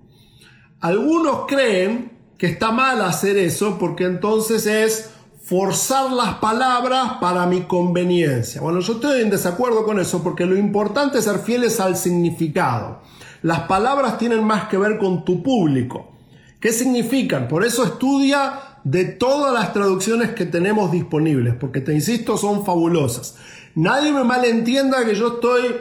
Algunos 0.80 1.46
creen 1.48 2.12
que 2.38 2.48
está 2.48 2.72
mal 2.72 3.02
hacer 3.02 3.38
eso 3.38 3.78
porque 3.80 4.06
entonces 4.06 4.66
es 4.66 5.15
forzar 5.46 6.12
las 6.12 6.36
palabras 6.36 7.18
para 7.22 7.46
mi 7.46 7.62
conveniencia. 7.62 8.62
Bueno, 8.62 8.80
yo 8.80 8.94
estoy 8.94 9.22
en 9.22 9.30
desacuerdo 9.30 9.86
con 9.86 10.00
eso 10.00 10.24
porque 10.24 10.48
lo 10.48 10.58
importante 10.58 11.20
es 11.20 11.26
ser 11.26 11.38
fieles 11.38 11.80
al 11.80 11.96
significado. 11.96 13.02
Las 13.44 13.62
palabras 13.62 14.18
tienen 14.18 14.44
más 14.44 14.68
que 14.68 14.78
ver 14.78 14.98
con 14.98 15.24
tu 15.24 15.44
público. 15.44 16.14
¿Qué 16.60 16.74
significan? 16.74 17.48
Por 17.48 17.64
eso 17.64 17.84
estudia 17.84 18.80
de 18.84 19.06
todas 19.06 19.54
las 19.54 19.72
traducciones 19.72 20.32
que 20.32 20.46
tenemos 20.46 20.92
disponibles, 20.92 21.54
porque 21.54 21.80
te 21.80 21.94
insisto, 21.94 22.38
son 22.38 22.66
fabulosas. 22.66 23.36
Nadie 23.76 24.12
me 24.12 24.24
malentienda 24.24 25.06
que 25.06 25.14
yo 25.14 25.36
estoy 25.36 25.76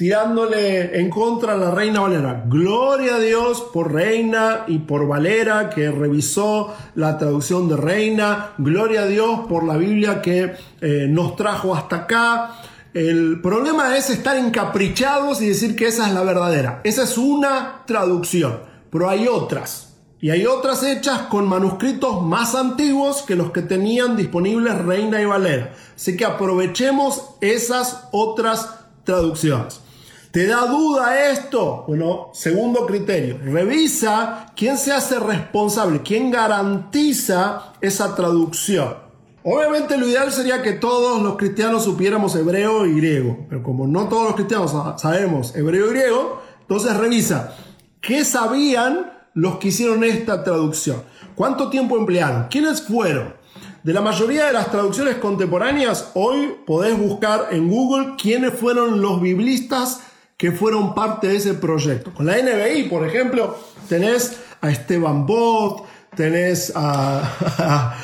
tirándole 0.00 0.98
en 0.98 1.10
contra 1.10 1.52
a 1.52 1.56
la 1.58 1.72
reina 1.72 2.00
Valera. 2.00 2.44
Gloria 2.46 3.16
a 3.16 3.18
Dios 3.18 3.60
por 3.70 3.92
reina 3.92 4.64
y 4.66 4.78
por 4.78 5.06
Valera 5.06 5.68
que 5.68 5.90
revisó 5.90 6.74
la 6.94 7.18
traducción 7.18 7.68
de 7.68 7.76
reina. 7.76 8.52
Gloria 8.56 9.02
a 9.02 9.06
Dios 9.06 9.40
por 9.46 9.62
la 9.62 9.76
Biblia 9.76 10.22
que 10.22 10.54
eh, 10.80 11.06
nos 11.06 11.36
trajo 11.36 11.74
hasta 11.74 11.96
acá. 11.96 12.62
El 12.94 13.42
problema 13.42 13.94
es 13.98 14.08
estar 14.08 14.38
encaprichados 14.38 15.42
y 15.42 15.48
decir 15.48 15.76
que 15.76 15.88
esa 15.88 16.08
es 16.08 16.14
la 16.14 16.22
verdadera. 16.22 16.80
Esa 16.82 17.02
es 17.02 17.18
una 17.18 17.82
traducción, 17.86 18.58
pero 18.90 19.06
hay 19.06 19.28
otras. 19.28 19.96
Y 20.18 20.30
hay 20.30 20.46
otras 20.46 20.82
hechas 20.82 21.26
con 21.28 21.46
manuscritos 21.46 22.22
más 22.22 22.54
antiguos 22.54 23.20
que 23.20 23.36
los 23.36 23.50
que 23.50 23.60
tenían 23.60 24.16
disponibles 24.16 24.78
Reina 24.78 25.20
y 25.20 25.26
Valera. 25.26 25.74
Así 25.94 26.16
que 26.16 26.24
aprovechemos 26.24 27.32
esas 27.42 28.08
otras 28.12 28.76
traducciones. 29.04 29.82
¿Te 30.30 30.46
da 30.46 30.64
duda 30.66 31.28
esto? 31.32 31.84
Bueno, 31.88 32.30
segundo 32.32 32.86
criterio, 32.86 33.38
revisa 33.42 34.52
quién 34.54 34.78
se 34.78 34.92
hace 34.92 35.18
responsable, 35.18 36.02
quién 36.04 36.30
garantiza 36.30 37.72
esa 37.80 38.14
traducción. 38.14 38.94
Obviamente 39.42 39.98
lo 39.98 40.06
ideal 40.06 40.30
sería 40.30 40.62
que 40.62 40.74
todos 40.74 41.20
los 41.20 41.36
cristianos 41.36 41.82
supiéramos 41.82 42.36
hebreo 42.36 42.86
y 42.86 42.94
griego, 42.94 43.44
pero 43.48 43.64
como 43.64 43.88
no 43.88 44.06
todos 44.08 44.26
los 44.26 44.34
cristianos 44.34 44.72
sabemos 45.00 45.56
hebreo 45.56 45.88
y 45.88 45.90
griego, 45.90 46.40
entonces 46.60 46.96
revisa 46.96 47.56
qué 48.00 48.24
sabían 48.24 49.10
los 49.34 49.56
que 49.56 49.68
hicieron 49.68 50.04
esta 50.04 50.44
traducción, 50.44 51.02
cuánto 51.34 51.70
tiempo 51.70 51.96
emplearon, 51.98 52.46
quiénes 52.48 52.82
fueron. 52.82 53.34
De 53.82 53.92
la 53.92 54.00
mayoría 54.00 54.46
de 54.46 54.52
las 54.52 54.70
traducciones 54.70 55.16
contemporáneas, 55.16 56.12
hoy 56.14 56.54
podés 56.66 56.96
buscar 56.96 57.48
en 57.50 57.68
Google 57.68 58.14
quiénes 58.16 58.54
fueron 58.54 59.00
los 59.00 59.20
biblistas 59.20 60.02
que 60.40 60.52
fueron 60.52 60.94
parte 60.94 61.28
de 61.28 61.36
ese 61.36 61.52
proyecto. 61.52 62.14
Con 62.14 62.24
la 62.24 62.38
NBI, 62.38 62.84
por 62.84 63.06
ejemplo, 63.06 63.58
tenés 63.90 64.40
a 64.62 64.70
Esteban 64.70 65.26
Bot, 65.26 65.84
tenés 66.16 66.72
a, 66.74 67.94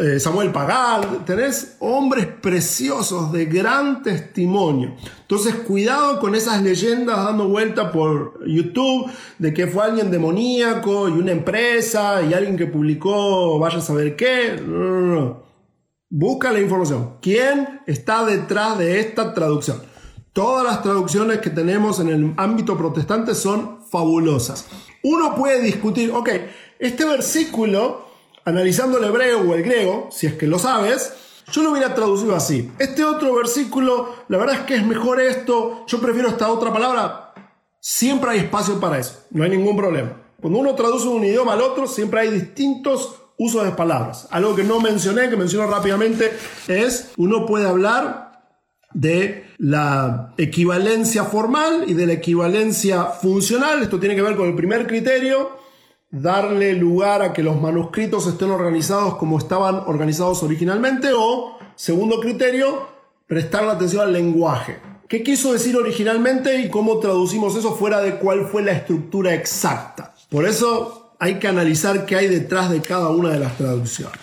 eh, 0.00 0.20
Samuel 0.20 0.52
Pagal, 0.52 1.24
tenés 1.26 1.76
hombres 1.80 2.28
preciosos 2.40 3.32
de 3.32 3.46
gran 3.46 4.04
testimonio. 4.04 4.94
Entonces, 5.22 5.56
cuidado 5.56 6.20
con 6.20 6.36
esas 6.36 6.62
leyendas 6.62 7.16
dando 7.16 7.48
vuelta 7.48 7.90
por 7.90 8.46
YouTube 8.46 9.10
de 9.40 9.52
que 9.52 9.66
fue 9.66 9.86
alguien 9.86 10.12
demoníaco 10.12 11.08
y 11.08 11.12
una 11.14 11.32
empresa 11.32 12.22
y 12.22 12.32
alguien 12.32 12.56
que 12.56 12.66
publicó 12.66 13.58
vaya 13.58 13.78
a 13.78 13.80
saber 13.80 14.14
qué. 14.14 14.62
Busca 16.08 16.52
la 16.52 16.60
información. 16.60 17.16
¿Quién 17.20 17.80
está 17.88 18.24
detrás 18.24 18.78
de 18.78 19.00
esta 19.00 19.34
traducción? 19.34 19.95
Todas 20.36 20.64
las 20.64 20.82
traducciones 20.82 21.38
que 21.38 21.48
tenemos 21.48 21.98
en 21.98 22.08
el 22.08 22.34
ámbito 22.36 22.76
protestante 22.76 23.34
son 23.34 23.78
fabulosas. 23.90 24.66
Uno 25.02 25.34
puede 25.34 25.62
discutir, 25.62 26.10
ok, 26.10 26.28
este 26.78 27.06
versículo, 27.06 28.04
analizando 28.44 28.98
el 28.98 29.04
hebreo 29.04 29.40
o 29.40 29.54
el 29.54 29.62
griego, 29.62 30.10
si 30.12 30.26
es 30.26 30.34
que 30.34 30.46
lo 30.46 30.58
sabes, 30.58 31.14
yo 31.50 31.62
lo 31.62 31.70
hubiera 31.70 31.94
traducido 31.94 32.36
así. 32.36 32.70
Este 32.78 33.02
otro 33.02 33.34
versículo, 33.34 34.14
la 34.28 34.36
verdad 34.36 34.56
es 34.56 34.60
que 34.66 34.74
es 34.74 34.86
mejor 34.86 35.22
esto, 35.22 35.86
yo 35.86 36.00
prefiero 36.02 36.28
esta 36.28 36.50
otra 36.50 36.70
palabra. 36.70 37.32
Siempre 37.80 38.32
hay 38.32 38.40
espacio 38.40 38.78
para 38.78 38.98
eso, 38.98 39.24
no 39.30 39.42
hay 39.42 39.48
ningún 39.48 39.74
problema. 39.74 40.20
Cuando 40.38 40.58
uno 40.58 40.74
traduce 40.74 41.08
un 41.08 41.24
idioma 41.24 41.54
al 41.54 41.62
otro, 41.62 41.86
siempre 41.86 42.20
hay 42.20 42.28
distintos 42.28 43.22
usos 43.38 43.64
de 43.64 43.70
palabras. 43.70 44.28
Algo 44.30 44.54
que 44.54 44.64
no 44.64 44.80
mencioné, 44.80 45.30
que 45.30 45.36
menciono 45.38 45.66
rápidamente, 45.66 46.36
es 46.68 47.12
uno 47.16 47.46
puede 47.46 47.66
hablar 47.66 48.25
de 48.96 49.44
la 49.58 50.32
equivalencia 50.38 51.24
formal 51.24 51.84
y 51.86 51.92
de 51.92 52.06
la 52.06 52.14
equivalencia 52.14 53.04
funcional. 53.04 53.82
Esto 53.82 54.00
tiene 54.00 54.16
que 54.16 54.22
ver 54.22 54.36
con 54.36 54.48
el 54.48 54.54
primer 54.54 54.86
criterio, 54.86 55.50
darle 56.10 56.72
lugar 56.72 57.20
a 57.20 57.34
que 57.34 57.42
los 57.42 57.60
manuscritos 57.60 58.26
estén 58.26 58.50
organizados 58.50 59.16
como 59.16 59.36
estaban 59.36 59.82
organizados 59.86 60.42
originalmente 60.42 61.10
o, 61.14 61.58
segundo 61.74 62.20
criterio, 62.20 62.88
prestar 63.26 63.64
la 63.64 63.72
atención 63.72 64.02
al 64.02 64.14
lenguaje. 64.14 64.78
¿Qué 65.08 65.22
quiso 65.22 65.52
decir 65.52 65.76
originalmente 65.76 66.58
y 66.60 66.70
cómo 66.70 66.98
traducimos 66.98 67.54
eso 67.54 67.74
fuera 67.74 68.00
de 68.00 68.16
cuál 68.16 68.46
fue 68.46 68.62
la 68.62 68.72
estructura 68.72 69.34
exacta? 69.34 70.14
Por 70.30 70.46
eso 70.46 71.12
hay 71.18 71.34
que 71.38 71.48
analizar 71.48 72.06
qué 72.06 72.16
hay 72.16 72.28
detrás 72.28 72.70
de 72.70 72.80
cada 72.80 73.10
una 73.10 73.28
de 73.28 73.40
las 73.40 73.58
traducciones. 73.58 74.18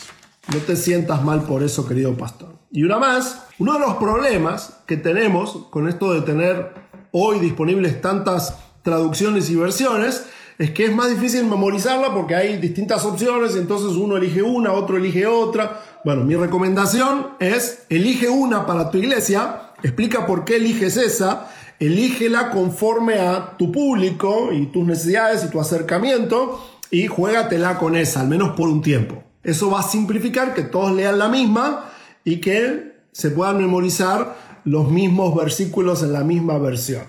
No 0.52 0.58
te 0.58 0.76
sientas 0.76 1.24
mal 1.24 1.44
por 1.44 1.62
eso, 1.62 1.88
querido 1.88 2.18
pastor. 2.18 2.56
Y 2.72 2.84
una 2.84 2.98
más, 2.98 3.43
uno 3.60 3.74
de 3.74 3.80
los 3.80 3.96
problemas 3.96 4.80
que 4.88 4.98
tenemos 4.98 5.68
con 5.70 5.88
esto 5.88 6.14
de 6.14 6.22
tener 6.22 6.74
hoy 7.12 7.40
disponibles 7.40 8.02
tantas 8.02 8.58
traducciones 8.82 9.50
y 9.50 9.56
versiones 9.56 10.26
es 10.58 10.72
que 10.72 10.86
es 10.86 10.96
más 10.96 11.10
difícil 11.10 11.46
memorizarla 11.46 12.14
porque 12.14 12.36
hay 12.36 12.58
distintas 12.58 13.06
opciones 13.06 13.56
y 13.56 13.60
entonces 13.60 13.98
uno 13.98 14.18
elige 14.18 14.42
una, 14.42 14.72
otro 14.74 14.98
elige 14.98 15.26
otra. 15.26 15.82
Bueno, 16.04 16.24
mi 16.24 16.36
recomendación 16.36 17.28
es 17.40 17.86
elige 17.90 18.30
una 18.30 18.66
para 18.66 18.90
tu 18.90 18.98
iglesia, 18.98 19.74
explica 19.84 20.26
por 20.26 20.46
qué 20.46 20.58
eliges 20.58 20.98
esa, 20.98 21.50
elígela 21.80 22.50
conforme 22.52 23.20
a 23.20 23.56
tu 23.58 23.72
público 23.72 24.52
y 24.52 24.68
tus 24.68 24.86
necesidades 24.86 25.44
y 25.44 25.50
tu 25.50 25.60
acercamiento 25.60 26.64
y 26.92 27.08
juégatela 27.08 27.78
con 27.78 27.96
esa, 27.96 28.22
al 28.22 28.28
menos 28.28 28.56
por 28.56 28.70
un 28.70 28.82
tiempo. 28.82 29.24
Eso 29.44 29.70
va 29.70 29.82
a 29.82 29.84
simplificar 29.84 30.54
que 30.54 30.64
todos 30.64 30.92
lean 30.92 31.20
la 31.20 31.28
misma 31.28 31.90
y 32.24 32.40
que 32.40 32.93
se 33.14 33.30
puedan 33.30 33.58
memorizar 33.58 34.36
los 34.66 34.92
mismos 34.92 35.34
versículos 35.36 36.04
en 36.04 36.12
la 36.12 36.24
misma 36.24 36.58
versión. 36.58 37.04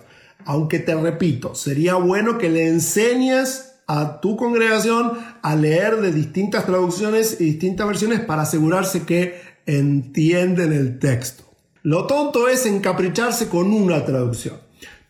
Aunque 0.44 0.78
te 0.78 0.94
repito, 0.94 1.54
sería 1.54 1.94
bueno 1.94 2.38
que 2.38 2.50
le 2.50 2.68
enseñes 2.68 3.72
a 3.86 4.20
tu 4.20 4.36
congregación 4.36 5.12
a 5.42 5.56
leer 5.56 6.00
de 6.00 6.12
distintas 6.12 6.66
traducciones 6.66 7.40
y 7.40 7.44
distintas 7.44 7.86
versiones 7.86 8.20
para 8.20 8.42
asegurarse 8.42 9.02
que 9.02 9.40
entienden 9.66 10.72
el 10.72 10.98
texto. 10.98 11.44
Lo 11.82 12.06
tonto 12.06 12.48
es 12.48 12.66
encapricharse 12.66 13.48
con 13.48 13.72
una 13.72 14.04
traducción. 14.04 14.56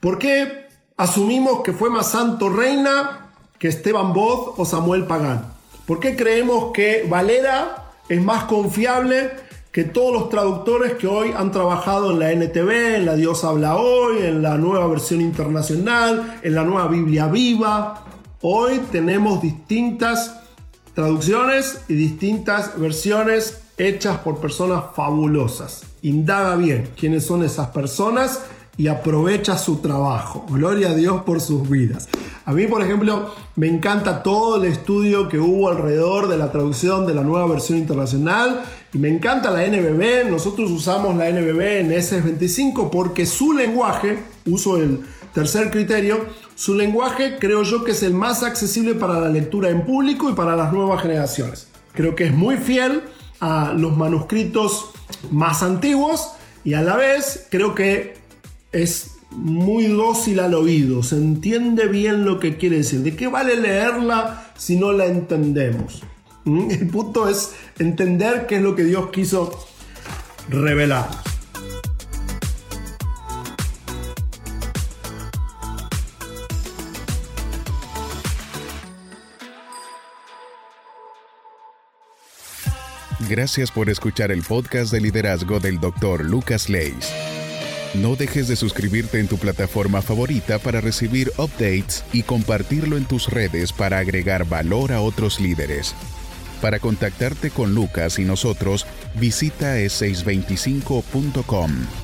¿Por 0.00 0.18
qué 0.18 0.66
asumimos 0.96 1.62
que 1.62 1.72
fue 1.72 1.90
más 1.90 2.10
santo 2.10 2.48
reina 2.48 3.32
que 3.58 3.68
Esteban 3.68 4.12
Boz 4.12 4.54
o 4.56 4.64
Samuel 4.64 5.06
Pagán? 5.06 5.52
¿Por 5.86 6.00
qué 6.00 6.16
creemos 6.16 6.72
que 6.72 7.06
Valera 7.08 7.92
es 8.08 8.22
más 8.22 8.44
confiable 8.44 9.30
que 9.74 9.82
todos 9.82 10.12
los 10.12 10.28
traductores 10.28 10.92
que 10.92 11.08
hoy 11.08 11.32
han 11.36 11.50
trabajado 11.50 12.12
en 12.12 12.20
la 12.20 12.30
NTV, 12.30 12.94
en 12.94 13.06
la 13.06 13.16
Dios 13.16 13.42
habla 13.42 13.74
hoy, 13.74 14.18
en 14.18 14.40
la 14.40 14.56
nueva 14.56 14.86
versión 14.86 15.20
internacional, 15.20 16.38
en 16.44 16.54
la 16.54 16.62
nueva 16.62 16.86
Biblia 16.86 17.26
viva, 17.26 18.04
hoy 18.40 18.80
tenemos 18.92 19.42
distintas 19.42 20.36
traducciones 20.94 21.80
y 21.88 21.94
distintas 21.94 22.78
versiones 22.78 23.62
hechas 23.76 24.18
por 24.18 24.38
personas 24.38 24.84
fabulosas. 24.94 25.82
Indaga 26.02 26.54
bien 26.54 26.90
quiénes 26.96 27.26
son 27.26 27.42
esas 27.42 27.70
personas 27.70 28.42
y 28.76 28.86
aprovecha 28.86 29.58
su 29.58 29.78
trabajo. 29.78 30.46
Gloria 30.50 30.90
a 30.90 30.94
Dios 30.94 31.22
por 31.24 31.40
sus 31.40 31.68
vidas. 31.68 32.08
A 32.46 32.52
mí, 32.52 32.66
por 32.66 32.82
ejemplo, 32.82 33.34
me 33.56 33.68
encanta 33.68 34.22
todo 34.22 34.62
el 34.62 34.70
estudio 34.70 35.28
que 35.28 35.38
hubo 35.38 35.70
alrededor 35.70 36.28
de 36.28 36.36
la 36.36 36.52
traducción 36.52 37.06
de 37.06 37.14
la 37.14 37.22
nueva 37.22 37.46
versión 37.46 37.78
internacional 37.78 38.64
y 38.92 38.98
me 38.98 39.08
encanta 39.08 39.50
la 39.50 39.66
NBB. 39.66 40.30
Nosotros 40.30 40.70
usamos 40.70 41.16
la 41.16 41.30
NBB 41.30 41.60
en 41.80 41.90
S25 41.90 42.90
porque 42.90 43.24
su 43.24 43.54
lenguaje, 43.54 44.18
uso 44.44 44.76
el 44.76 45.00
tercer 45.32 45.70
criterio, 45.70 46.26
su 46.54 46.74
lenguaje 46.74 47.38
creo 47.40 47.62
yo 47.62 47.82
que 47.82 47.92
es 47.92 48.02
el 48.02 48.12
más 48.12 48.42
accesible 48.42 48.94
para 48.94 49.18
la 49.20 49.30
lectura 49.30 49.70
en 49.70 49.86
público 49.86 50.28
y 50.28 50.34
para 50.34 50.54
las 50.54 50.70
nuevas 50.70 51.00
generaciones. 51.00 51.68
Creo 51.92 52.14
que 52.14 52.26
es 52.26 52.34
muy 52.34 52.58
fiel 52.58 53.04
a 53.40 53.72
los 53.72 53.96
manuscritos 53.96 54.90
más 55.30 55.62
antiguos 55.62 56.32
y 56.62 56.74
a 56.74 56.82
la 56.82 56.96
vez 56.96 57.46
creo 57.50 57.74
que 57.74 58.18
es 58.70 59.13
muy 59.34 59.86
dócil 59.86 60.40
al 60.40 60.54
oído, 60.54 61.02
se 61.02 61.16
entiende 61.16 61.86
bien 61.88 62.24
lo 62.24 62.40
que 62.40 62.56
quiere 62.56 62.78
decir. 62.78 63.00
¿De 63.00 63.16
qué 63.16 63.28
vale 63.28 63.56
leerla 63.56 64.52
si 64.56 64.76
no 64.76 64.92
la 64.92 65.06
entendemos? 65.06 66.02
¿Mm? 66.44 66.70
El 66.70 66.88
punto 66.88 67.28
es 67.28 67.52
entender 67.78 68.46
qué 68.46 68.56
es 68.56 68.62
lo 68.62 68.74
que 68.74 68.84
Dios 68.84 69.10
quiso 69.10 69.66
revelar. 70.48 71.08
Gracias 83.28 83.70
por 83.70 83.88
escuchar 83.88 84.30
el 84.30 84.42
podcast 84.42 84.92
de 84.92 85.00
liderazgo 85.00 85.58
del 85.58 85.80
Dr. 85.80 86.24
Lucas 86.24 86.68
Leis. 86.68 87.33
No 87.94 88.16
dejes 88.16 88.48
de 88.48 88.56
suscribirte 88.56 89.20
en 89.20 89.28
tu 89.28 89.38
plataforma 89.38 90.02
favorita 90.02 90.58
para 90.58 90.80
recibir 90.80 91.30
updates 91.38 92.04
y 92.12 92.24
compartirlo 92.24 92.96
en 92.96 93.04
tus 93.04 93.28
redes 93.28 93.72
para 93.72 93.98
agregar 93.98 94.48
valor 94.48 94.92
a 94.92 95.00
otros 95.00 95.38
líderes. 95.38 95.94
Para 96.60 96.80
contactarte 96.80 97.50
con 97.50 97.72
Lucas 97.74 98.18
y 98.18 98.24
nosotros, 98.24 98.86
visita 99.14 99.78
e625.com. 99.78 102.03